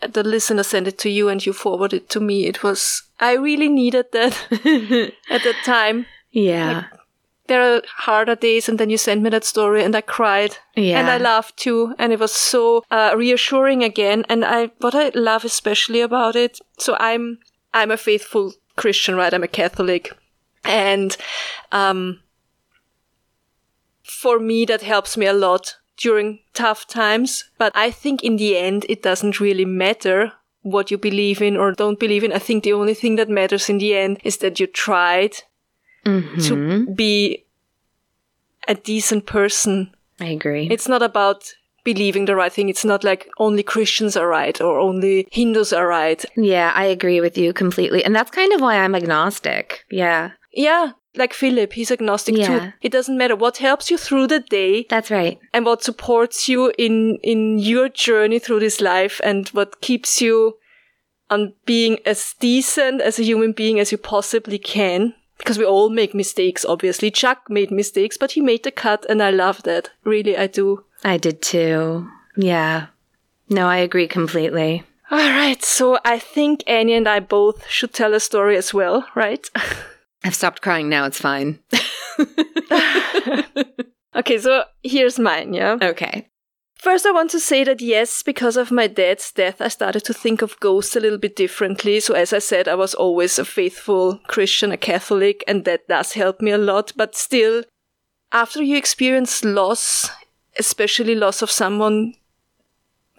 [0.02, 2.46] the listener sent it to you and you forwarded it to me.
[2.46, 4.34] It was I really needed that
[5.30, 6.06] at that time.
[6.32, 6.84] Yeah,
[7.50, 11.00] there are harder days, and then you sent me that story, and I cried, Yeah.
[11.00, 14.24] and I laughed too, and it was so uh, reassuring again.
[14.30, 17.40] And I, what I love especially about it, so I'm,
[17.74, 19.34] I'm a faithful Christian, right?
[19.34, 20.14] I'm a Catholic,
[20.64, 21.18] and
[21.74, 22.22] um,
[24.04, 27.46] for me that helps me a lot during tough times.
[27.58, 30.32] But I think in the end, it doesn't really matter
[30.62, 32.34] what you believe in or don't believe in.
[32.34, 35.36] I think the only thing that matters in the end is that you tried
[36.42, 36.94] to mm-hmm.
[36.94, 37.46] be
[38.68, 39.94] a decent person.
[40.20, 40.68] I agree.
[40.70, 41.54] It's not about
[41.84, 42.70] believing the right thing.
[42.70, 46.24] It's not like only Christians are right or only Hindus are right.
[46.36, 48.04] yeah, I agree with you completely.
[48.04, 49.86] And that's kind of why I'm agnostic.
[49.90, 52.48] Yeah, Yeah, like Philip, he's agnostic Yeah.
[52.48, 52.74] too.
[52.82, 55.40] It doesn't matter what helps you through the day that's right.
[55.54, 60.58] and what supports you in in your journey through this life and what keeps you
[61.30, 65.90] on being as decent as a human being as you possibly can because we all
[65.90, 69.90] make mistakes obviously chuck made mistakes but he made the cut and i love that
[70.04, 72.10] really i do I did too.
[72.36, 72.88] Yeah.
[73.50, 74.84] No, I agree completely.
[75.10, 79.06] all right so i think annie and i both should tell a story as well
[79.16, 79.50] right
[80.24, 81.06] I've stopped crying now.
[81.06, 81.60] It's fine.
[84.16, 86.29] okay so here's mine yeah okay.
[86.80, 90.14] First, I want to say that yes, because of my dad's death, I started to
[90.14, 92.00] think of ghosts a little bit differently.
[92.00, 96.14] So, as I said, I was always a faithful Christian, a Catholic, and that does
[96.14, 96.94] help me a lot.
[96.96, 97.64] But still,
[98.32, 100.10] after you experience loss,
[100.58, 102.14] especially loss of someone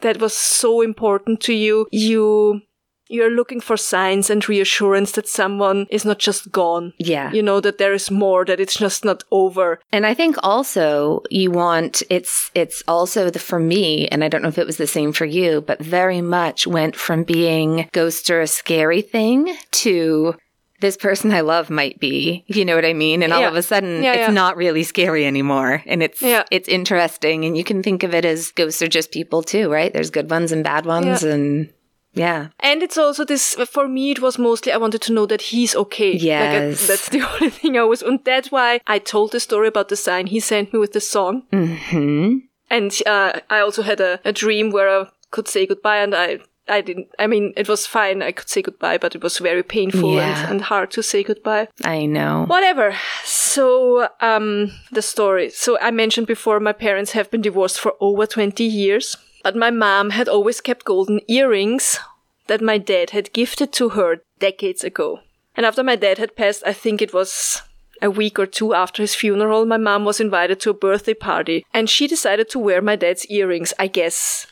[0.01, 2.63] that was so important to you, you
[3.11, 6.93] you're looking for signs and reassurance that someone is not just gone.
[6.99, 7.33] Yeah.
[7.33, 9.81] You know that there is more, that it's just not over.
[9.93, 14.43] And I think also you want it's it's also the for me, and I don't
[14.43, 18.31] know if it was the same for you, but very much went from being ghosts
[18.31, 20.35] are a scary thing to
[20.81, 22.45] this person I love might be.
[22.47, 23.23] You know what I mean?
[23.23, 23.49] And all Yeah.
[23.49, 24.33] of a sudden Yeah, it's yeah.
[24.33, 25.83] not really scary anymore.
[25.87, 27.45] And it's it's interesting.
[27.45, 29.93] And you can think of it as ghosts are just people too, right?
[29.93, 31.71] There's good ones and bad ones and
[32.13, 32.49] yeah.
[32.61, 35.75] And it's also this, for me, it was mostly I wanted to know that he's
[35.77, 36.13] okay.
[36.13, 36.87] Like, I- Yes.
[36.87, 39.97] that's the only thing I was, and that's why I told the story about the
[39.97, 41.43] sign he sent me with the song.
[41.53, 42.39] Hmm.
[42.71, 46.39] And uh, I also had a, a dream where I could say goodbye, and I,
[46.69, 49.63] I didn't, I mean, it was fine, I could say goodbye, but it was very
[49.65, 50.43] painful Yeah.
[50.43, 51.67] and, and hard to say goodbye.
[51.85, 52.45] I know.
[52.47, 52.95] Whatever.
[53.25, 55.51] So, um, the story.
[55.51, 59.71] So I mentioned before my parents have been divorced for over 20 years, but my
[59.71, 61.99] mom had always kept golden earrings
[62.47, 65.21] that my dad had gifted to her decades ago.
[65.57, 67.63] And after my dad had passed, I think it was
[68.03, 71.65] a week or two after his funeral, my mom was invited to a birthday party
[71.73, 74.47] and she decided to wear my dad's earrings, I guess,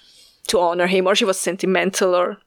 [0.48, 2.38] to honor him, or she was sentimental or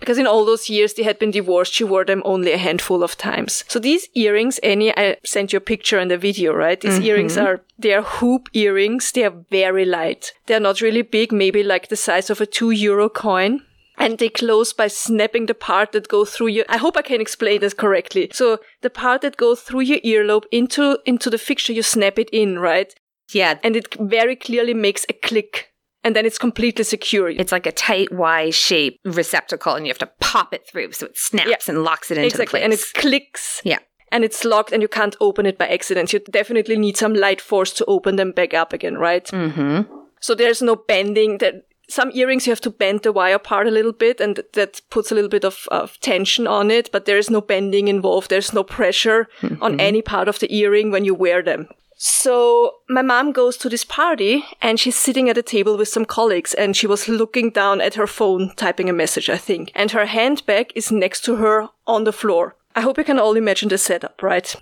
[0.00, 3.02] because in all those years they had been divorced, she wore them only a handful
[3.02, 3.64] of times.
[3.68, 6.80] So these earrings, Annie, I sent you a picture and a video, right?
[6.80, 7.04] These mm-hmm.
[7.04, 9.12] earrings are, they are hoop earrings.
[9.12, 10.32] They are very light.
[10.46, 13.62] They're not really big, maybe like the size of a two euro coin.
[13.98, 17.20] And they close by snapping the part that go through your, I hope I can
[17.20, 18.30] explain this correctly.
[18.32, 22.30] So the part that goes through your earlobe into, into the fixture, you snap it
[22.32, 22.94] in, right?
[23.30, 23.58] Yeah.
[23.62, 25.69] And it very clearly makes a click.
[26.02, 27.28] And then it's completely secure.
[27.28, 31.06] It's like a tight Y shape receptacle and you have to pop it through so
[31.06, 32.60] it snaps and locks it into exactly.
[32.60, 33.60] the And it clicks.
[33.64, 33.78] yeah.
[34.10, 36.12] and it's locked and you can't open it by accident.
[36.12, 39.26] You definitely need some light force to open them back up again, right?
[39.26, 39.92] Mm-hmm.
[40.20, 41.38] So there's no bending.
[41.38, 44.80] That some earrings you have to bend the wire part a little bit, and that
[44.90, 46.90] puts a little bit of, of tension on it.
[46.92, 48.30] But there is no bending involved.
[48.30, 49.28] There's no pressure
[49.60, 51.68] on any part of the earring when you wear them.
[52.02, 56.06] So my mom goes to this party and she's sitting at a table with some
[56.06, 59.70] colleagues and she was looking down at her phone typing a message, I think.
[59.74, 62.56] And her handbag is next to her on the floor.
[62.74, 64.56] I hope you can all imagine the setup, right?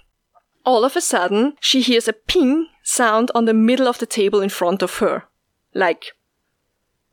[0.66, 4.41] All of a sudden, she hears a ping sound on the middle of the table
[4.41, 5.22] in front of her.
[5.74, 6.07] Like,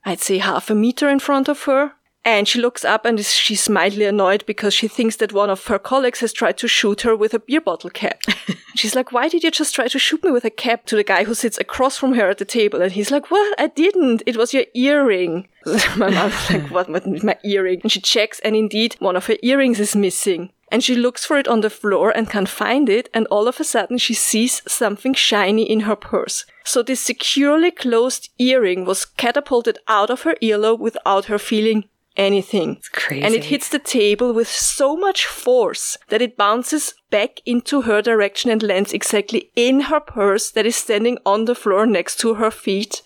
[0.05, 1.91] I'd say half a meter in front of her.
[2.25, 5.67] And she looks up and is, she's mildly annoyed because she thinks that one of
[5.67, 8.19] her colleagues has tried to shoot her with a beer bottle cap.
[8.75, 11.03] she's like, why did you just try to shoot me with a cap to the
[11.03, 12.81] guy who sits across from her at the table?
[12.81, 13.53] And he's like, what?
[13.61, 14.23] I didn't.
[14.25, 15.47] It was your earring.
[15.97, 17.81] my mom's like, what with my earring?
[17.83, 20.51] And she checks and indeed one of her earrings is missing.
[20.71, 23.07] And she looks for it on the floor and can't find it.
[23.13, 26.43] And all of a sudden she sees something shiny in her purse.
[26.63, 31.87] So this securely closed earring was catapulted out of her earlobe without her feeling
[32.17, 32.77] anything.
[32.77, 33.23] It's crazy.
[33.23, 38.01] And it hits the table with so much force that it bounces back into her
[38.01, 42.35] direction and lands exactly in her purse that is standing on the floor next to
[42.35, 43.01] her feet.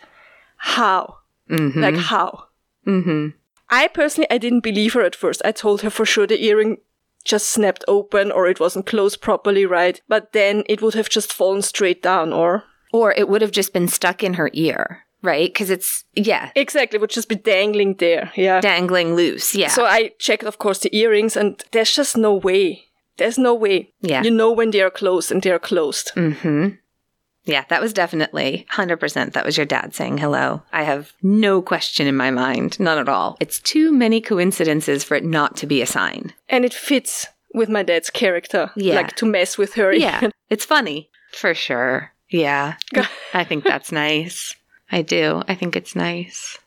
[0.58, 1.18] How?
[1.82, 2.46] Like how?
[2.86, 3.30] Mm-hmm.
[3.70, 5.42] I personally, I didn't believe her at first.
[5.46, 6.78] I told her for sure the earring
[7.24, 11.34] just snapped open or it wasn't closed properly right, but then it would have just
[11.34, 15.50] fallen straight down or Or it would have just been stuck in her ear, right?
[15.52, 18.32] Because it's, yeah, exactly would just be dangling there.
[18.36, 18.62] Yeah.
[18.62, 19.54] dangling loose.
[19.56, 19.70] Yeah.
[19.70, 22.86] So I checked, of course, the earrings, and there's just no way.
[23.18, 23.92] There's no way.
[24.02, 24.24] Yeah.
[24.24, 26.12] You know when they are closed, and they are closed.
[26.16, 26.70] hmm
[27.44, 30.62] Yeah, that was definitely 100% that was your dad saying hello.
[30.72, 32.80] I have no question in my mind.
[32.80, 33.36] None at all.
[33.40, 36.34] It's too many coincidences for it not to be a sign.
[36.48, 38.72] And it fits with my dad's character.
[38.76, 38.96] Yeah.
[38.96, 39.92] Like to mess with her.
[39.94, 41.10] Yeah, it's funny.
[41.34, 42.12] For sure.
[42.30, 42.76] Yeah.
[43.34, 44.56] I think that's nice.
[44.92, 45.44] I do.
[45.48, 46.58] I think it's nice.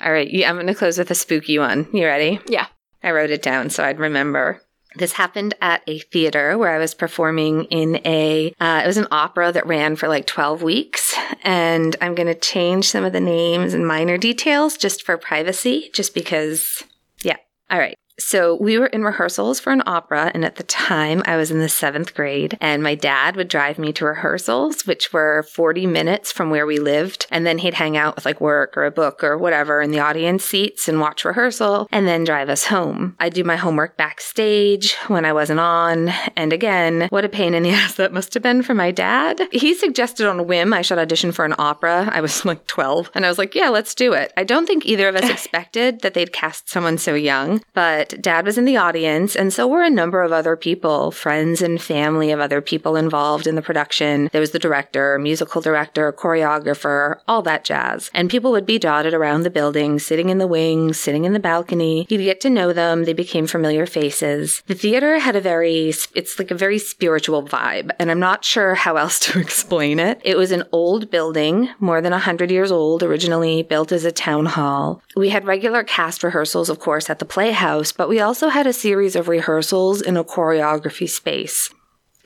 [0.00, 0.30] All right.
[0.30, 1.88] Yeah, I'm going to close with a spooky one.
[1.92, 2.40] You ready?
[2.48, 2.66] yeah.
[3.04, 4.62] I wrote it down so I'd remember.
[4.94, 9.08] This happened at a theater where I was performing in a, uh, it was an
[9.10, 11.14] opera that ran for like 12 weeks.
[11.42, 15.90] And I'm going to change some of the names and minor details just for privacy,
[15.94, 16.84] just because,
[17.22, 17.36] yeah.
[17.70, 17.96] All right.
[18.18, 21.60] So we were in rehearsals for an opera, and at the time I was in
[21.60, 26.30] the seventh grade, and my dad would drive me to rehearsals, which were 40 minutes
[26.30, 27.26] from where we lived.
[27.30, 30.00] And then he'd hang out with like work or a book or whatever in the
[30.00, 33.16] audience seats and watch rehearsal, and then drive us home.
[33.18, 36.10] I'd do my homework backstage when I wasn't on.
[36.36, 39.40] And again, what a pain in the ass that must have been for my dad.
[39.52, 42.10] He suggested on a whim I should audition for an opera.
[42.12, 44.32] I was like 12, and I was like, yeah, let's do it.
[44.36, 48.44] I don't think either of us expected that they'd cast someone so young, but dad
[48.44, 52.30] was in the audience, and so were a number of other people, friends and family
[52.30, 54.28] of other people involved in the production.
[54.32, 58.10] There was the director, musical director, choreographer, all that jazz.
[58.14, 61.40] And people would be dotted around the building, sitting in the wings, sitting in the
[61.40, 62.06] balcony.
[62.08, 63.04] You'd get to know them.
[63.04, 64.62] They became familiar faces.
[64.66, 68.74] The theater had a very, it's like a very spiritual vibe, and I'm not sure
[68.74, 70.20] how else to explain it.
[70.24, 74.46] It was an old building, more than 100 years old, originally built as a town
[74.46, 75.02] hall.
[75.16, 78.72] We had regular cast rehearsals, of course, at the Playhouse, but we also had a
[78.72, 81.70] series of rehearsals in a choreography space.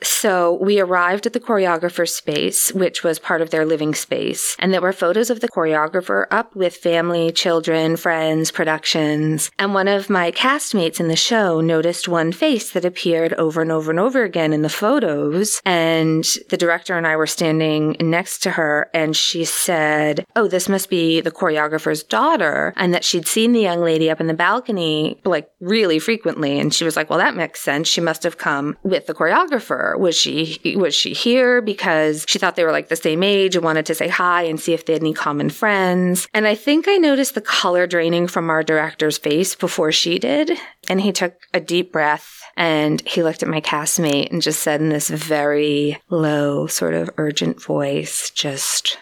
[0.01, 4.73] So we arrived at the choreographer's space, which was part of their living space, and
[4.73, 9.49] there were photos of the choreographer up with family, children, friends, productions.
[9.57, 13.71] And one of my castmates in the show noticed one face that appeared over and
[13.71, 15.61] over and over again in the photos.
[15.65, 20.69] And the director and I were standing next to her, and she said, Oh, this
[20.69, 24.33] must be the choreographer's daughter, and that she'd seen the young lady up in the
[24.33, 26.59] balcony like really frequently.
[26.59, 27.87] And she was like, Well, that makes sense.
[27.87, 29.86] She must have come with the choreographer.
[29.95, 33.63] Was she was she here because she thought they were like the same age and
[33.63, 36.27] wanted to say hi and see if they had any common friends?
[36.33, 40.51] And I think I noticed the color draining from our director's face before she did.
[40.89, 44.81] And he took a deep breath and he looked at my castmate and just said
[44.81, 48.97] in this very low, sort of urgent voice, just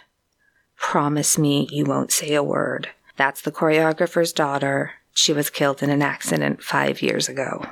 [0.75, 2.89] promise me you won't say a word.
[3.15, 4.93] That's the choreographer's daughter.
[5.13, 7.65] She was killed in an accident five years ago.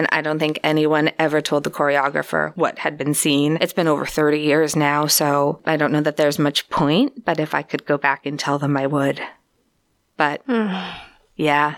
[0.00, 3.58] And I don't think anyone ever told the choreographer what had been seen.
[3.60, 7.38] It's been over 30 years now, so I don't know that there's much point, but
[7.38, 9.20] if I could go back and tell them, I would.
[10.16, 10.74] But hmm.
[11.36, 11.76] yeah,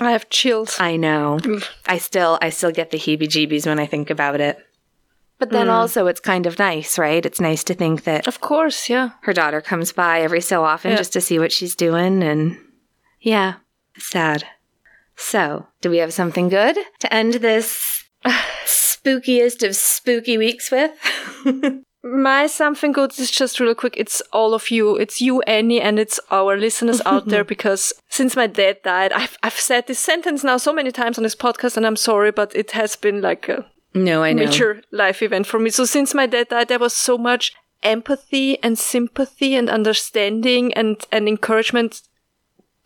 [0.00, 0.78] I have chills.
[0.78, 1.40] I know.
[1.84, 4.64] I still I still get the heebie-jeebies when I think about it.
[5.40, 5.72] But then hmm.
[5.72, 7.26] also it's kind of nice, right?
[7.26, 9.10] It's nice to think that Of course, yeah.
[9.22, 10.96] her daughter comes by every so often Yeah.
[10.98, 12.56] just to see what she's doing and
[13.20, 13.54] yeah,
[13.98, 14.44] sad.
[15.20, 18.04] So, do we have something good to end this
[18.64, 20.90] spookiest of spooky weeks with?
[22.02, 23.94] My something good is just real quick.
[23.98, 24.96] It's all of you.
[24.96, 29.36] It's you, Annie, and it's our listeners out there because since my dad died, I've,
[29.42, 32.56] I've said this sentence now so many times on this podcast and I'm sorry, but
[32.56, 34.46] it has been like a no, I know.
[34.46, 35.68] major life event for me.
[35.68, 37.52] So since my dad died, there was so much
[37.82, 42.00] empathy and sympathy and understanding and, and encouragement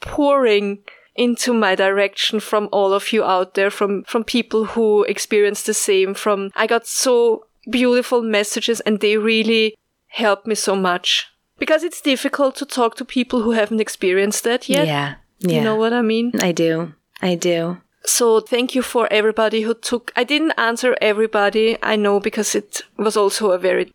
[0.00, 0.80] pouring
[1.16, 5.74] into my direction from all of you out there, from, from people who experienced the
[5.74, 9.76] same, from, I got so beautiful messages and they really
[10.08, 11.28] helped me so much.
[11.58, 14.86] Because it's difficult to talk to people who haven't experienced that yet.
[14.86, 15.14] Yeah.
[15.38, 15.58] Yeah.
[15.58, 16.32] You know what I mean?
[16.40, 16.94] I do.
[17.22, 17.78] I do.
[18.06, 20.12] So thank you for everybody who took.
[20.16, 21.78] I didn't answer everybody.
[21.82, 23.92] I know because it was also a very.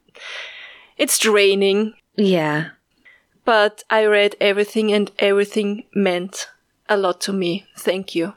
[0.97, 2.69] It's draining, Yeah.
[3.45, 6.47] but I read everything and everything meant
[6.89, 7.65] a lot to me.
[7.77, 8.33] Thank you.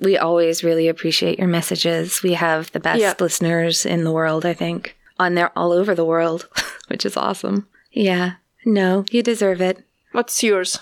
[0.00, 2.22] We always really appreciate your messages.
[2.22, 3.14] We have the best Yeah.
[3.18, 4.96] listeners in the world, I think.
[5.18, 6.48] On there all over the world,
[6.88, 7.66] which is awesome.
[7.90, 8.32] Yeah.
[8.64, 9.84] No, you deserve it.
[10.12, 10.78] What's yours?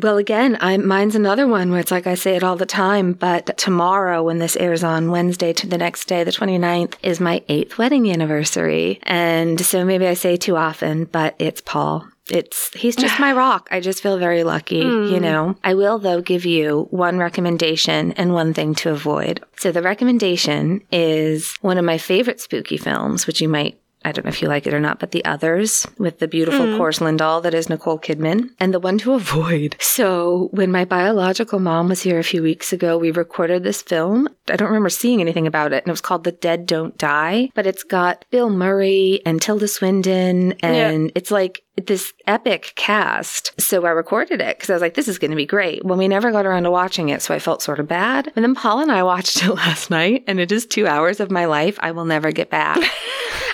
[0.00, 3.12] Well, again, I, mine's another one where it's like I say it all the time,
[3.12, 7.42] but tomorrow, when this airs on Wednesday to the next day, the 29th, is my
[7.48, 9.00] eighth wedding anniversary.
[9.02, 12.06] And so maybe I say too often, but it's Paul.
[12.32, 13.68] It's he's just my rock.
[13.70, 15.22] I just feel very lucky, you hmm.
[15.22, 15.56] know.
[15.64, 19.42] I will though give you one recommendation and one thing to avoid.
[19.56, 24.24] So the recommendation is one of my favorite spooky films, which you might I don't
[24.24, 26.76] know if you like it or not, but the others with the beautiful mm.
[26.76, 29.76] porcelain doll that is Nicole Kidman and the one to avoid.
[29.78, 34.28] So when my biological mom was here a few weeks ago, we recorded this film.
[34.48, 37.50] I don't remember seeing anything about it and it was called The Dead Don't Die,
[37.54, 43.58] but it's got Bill Murray and Tilda Swinton and it's like this epic cast.
[43.60, 45.84] So I recorded it because I was like, this is going to be great.
[45.84, 48.32] Well, we never got around to watching it, so I felt sort of bad.
[48.34, 51.30] And then Paul and I watched it last night, and it is two hours of
[51.30, 52.78] my life I will never get back.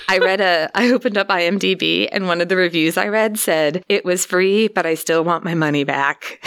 [0.08, 3.84] I read a, I opened up IMDb, and one of the reviews I read said,
[3.88, 6.40] it was free, but I still want my money back.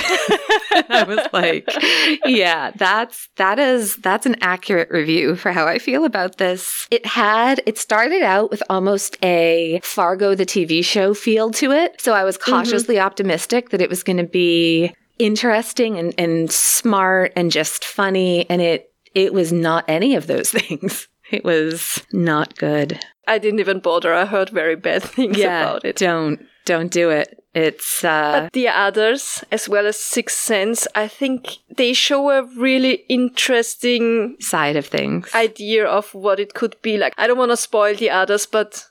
[0.90, 1.68] I was like,
[2.26, 6.88] yeah, that's, that is, that's an accurate review for how I feel about this.
[6.90, 12.00] It had, it started out with almost a Fargo, the TV show feel to it.
[12.02, 12.52] So I was mm-hmm.
[12.52, 18.50] cautiously optimistic that it was going to be interesting and, and smart and just funny.
[18.50, 21.08] And it, it was not any of those things.
[21.32, 23.00] It was not good.
[23.30, 24.14] I didn't even bother.
[24.14, 25.96] I heard very bad things about it.
[25.96, 27.36] Don't, don't do it.
[27.54, 32.44] It's, uh, But the others, as well as Sixth Sense, I think they show a
[32.58, 35.34] really interesting side of things.
[35.34, 37.14] idea of what it could be like.
[37.18, 38.86] I don't want to spoil the others, but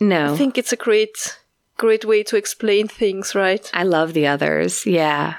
[0.00, 0.34] no.
[0.34, 1.38] I think it's a great,
[1.78, 3.70] great way to explain things, right?
[3.72, 4.84] I love the others.
[4.84, 5.36] Yeah.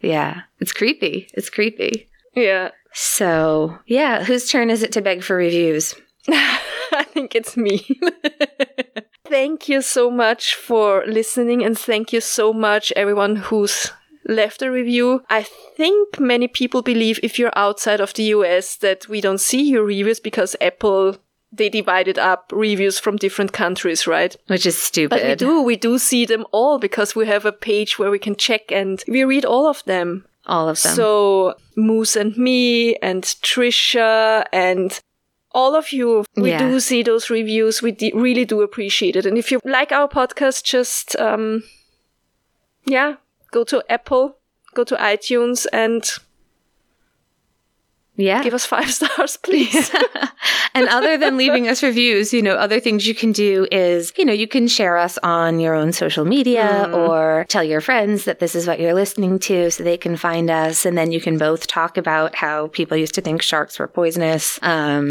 [0.00, 0.42] Yeah.
[0.60, 1.28] It's creepy.
[1.34, 2.08] It's creepy.
[2.34, 2.70] Yeah.
[2.92, 5.94] So, yeah, whose turn is it to beg for reviews?
[7.14, 7.86] I think it's me.
[9.24, 13.92] thank you so much for listening and thank you so much everyone who's
[14.26, 15.22] left a review.
[15.30, 15.44] I
[15.76, 19.84] think many people believe if you're outside of the US that we don't see your
[19.84, 21.16] reviews because Apple
[21.52, 24.34] they divided up reviews from different countries, right?
[24.48, 25.10] Which is stupid.
[25.10, 28.18] But we do, we do see them all because we have a page where we
[28.18, 30.26] can check and we read all of them.
[30.46, 30.96] All of them.
[30.96, 35.00] So Moose and me and Trisha and
[35.54, 36.58] all of you, we Yeah.
[36.58, 37.80] do see those reviews.
[37.80, 39.24] We de- really do appreciate it.
[39.26, 41.62] And if you like our podcast, just um,
[42.84, 43.14] yeah,
[43.52, 44.36] go to Apple,
[44.74, 46.02] go to iTunes, and
[48.16, 48.42] yeah.
[48.42, 49.90] give us five stars, please.
[50.74, 54.24] and other than leaving us reviews, you know, other things you can do is, you
[54.24, 58.38] know, you can share us on your own social media or tell your friends that
[58.38, 60.86] this is what you're listening to so they can find us.
[60.86, 64.58] And then you can both talk about how people used to think sharks were poisonous.
[64.62, 65.10] Um,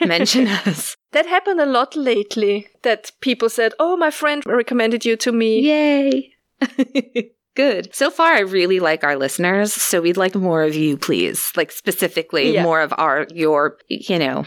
[0.00, 0.96] mention us.
[1.12, 2.68] that happened a lot lately.
[2.82, 7.34] That people said, "Oh, my friend recommended you to me." Yay.
[7.58, 7.92] Good.
[7.92, 9.72] So far, I really like our listeners.
[9.72, 11.50] So we'd like more of you, please.
[11.56, 12.62] Like specifically, Yeah.
[12.62, 14.46] more of our, your, you know,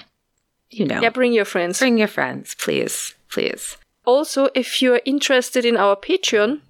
[0.70, 1.78] you know, Yeah, bring your friends.
[1.80, 3.76] bring your friends, please, please.
[4.06, 6.62] Also, if you're interested in our Patreon,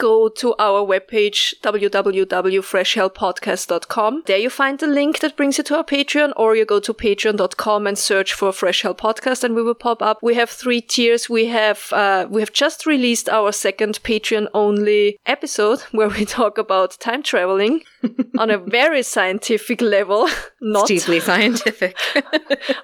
[0.00, 4.22] go to our webpage www.freshhellpodcast.com.
[4.26, 6.94] There you find the link that brings you to our Patreon, or you go to
[6.94, 10.18] patreon.com and search for Fresh Hell Podcast, and we will pop up.
[10.22, 11.28] We have three tiers.
[11.28, 16.58] We have uh, we have just released our second Patreon only episode where we talk
[16.58, 17.82] about time traveling
[18.38, 20.28] on a very scientific level.
[20.60, 21.96] Not Deeply scientific.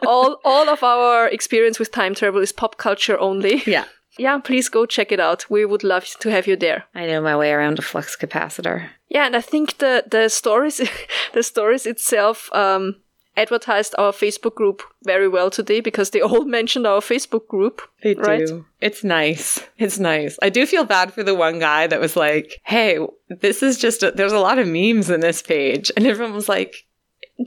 [0.06, 3.62] all all of our experience with time travel is pop culture only.
[3.66, 3.84] yeah.
[4.18, 5.50] Yeah, please go check it out.
[5.50, 6.84] We would love to have you there.
[6.94, 8.88] I know my way around a flux capacitor.
[9.08, 10.80] Yeah, and I think the the stories
[11.32, 12.96] the stories itself um
[13.36, 17.82] advertised our Facebook group very well today because they all mentioned our Facebook group.
[18.02, 18.46] They right?
[18.46, 18.64] do.
[18.80, 19.60] It's nice.
[19.78, 20.38] It's nice.
[20.42, 22.98] I do feel bad for the one guy that was like, hey,
[23.28, 25.90] this is just, a, there's a lot of memes in this page.
[25.96, 26.86] And everyone was like,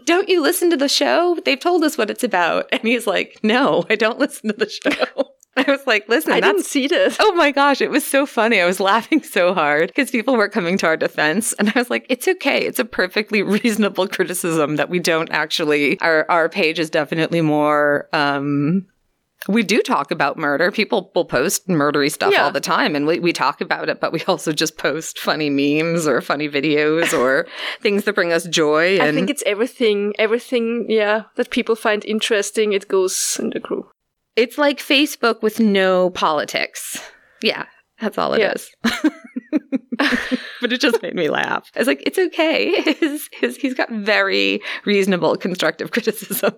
[0.06, 1.40] don't you listen to the show?
[1.44, 2.70] They've told us what it's about.
[2.72, 5.32] And he's like, no, I don't listen to the show.
[5.68, 7.18] I was like, listen, I didn't see this.
[7.20, 8.60] Oh my gosh, it was so funny.
[8.62, 11.54] I was laughing so hard because people were coming to our defense.
[11.54, 12.66] And I was like, it's okay.
[12.66, 18.08] It's a perfectly reasonable criticism that we don't actually, our, our page is definitely more,
[18.14, 18.86] um,
[19.48, 20.70] we do talk about murder.
[20.70, 22.44] People will post murdery stuff Yeah.
[22.44, 25.50] all the time and we, we talk about it, but we also just post funny
[25.50, 27.48] memes or funny videos or
[27.82, 28.96] things that bring us joy.
[29.00, 32.74] And I think it's everything, everything, yeah, that people find interesting.
[32.74, 33.90] It goes in the group.
[34.40, 36.98] It's like Facebook with no politics.
[37.42, 37.66] Yeah,
[38.00, 38.54] that's all it Yeah.
[38.54, 38.70] is.
[40.62, 41.70] but it just made me laugh.
[41.76, 42.82] I was like, it's okay.
[43.00, 46.54] His, his, he's got very reasonable constructive criticism.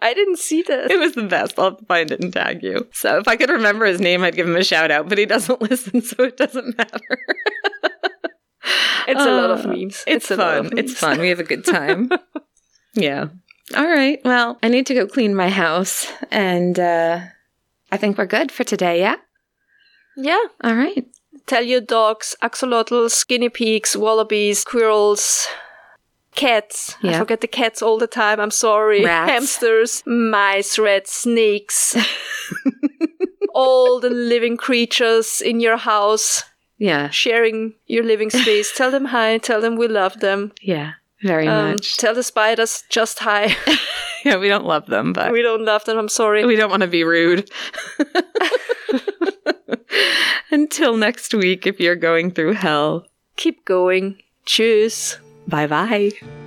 [0.00, 0.90] I didn't see this.
[0.90, 1.58] it was the best.
[1.58, 2.86] I'll have to find it and tag you.
[2.92, 5.24] So if I could remember his name, I'd give him a shout out, but he
[5.26, 7.18] doesn't listen, so it doesn't matter.
[9.08, 10.02] It's a lot of Uh, memes.
[10.06, 10.76] It's, of fun.
[10.78, 11.20] It's fun.
[11.20, 12.10] We have a good time.
[12.94, 13.28] yeah.
[13.74, 14.20] All right.
[14.24, 17.20] Well, I need to go clean my house, and uh,
[17.90, 19.00] I think we're good for today.
[19.00, 19.16] Yeah.
[20.16, 20.42] Yeah.
[20.62, 21.04] All right.
[21.46, 25.46] Tell your dogs, axolotls, guinea pigs, wallabies, squirrels,
[26.34, 26.96] cats.
[27.02, 27.18] I Yeah.
[27.18, 28.40] forget the cats all the time.
[28.40, 29.04] I'm sorry.
[29.04, 29.30] Rats.
[29.30, 31.96] Hamsters, mice, rats, snakes.
[33.54, 36.44] all the living creatures in your house
[36.78, 37.08] Yeah.
[37.10, 38.72] sharing your living space.
[38.76, 39.38] tell them hi.
[39.38, 40.52] Tell them we love them.
[40.60, 40.92] Yeah.
[41.26, 41.96] Very Um, much.
[41.96, 43.56] tell the spiders just hi.
[44.24, 45.98] Yeah, we don't love them, but we don't love them.
[45.98, 46.44] I'm sorry.
[46.44, 47.48] we don't want to be rude.
[50.50, 53.06] Until next week, if you're going through hell.
[53.36, 54.20] Keep going.
[54.44, 55.18] Tschüss.
[55.46, 56.45] Bye bye.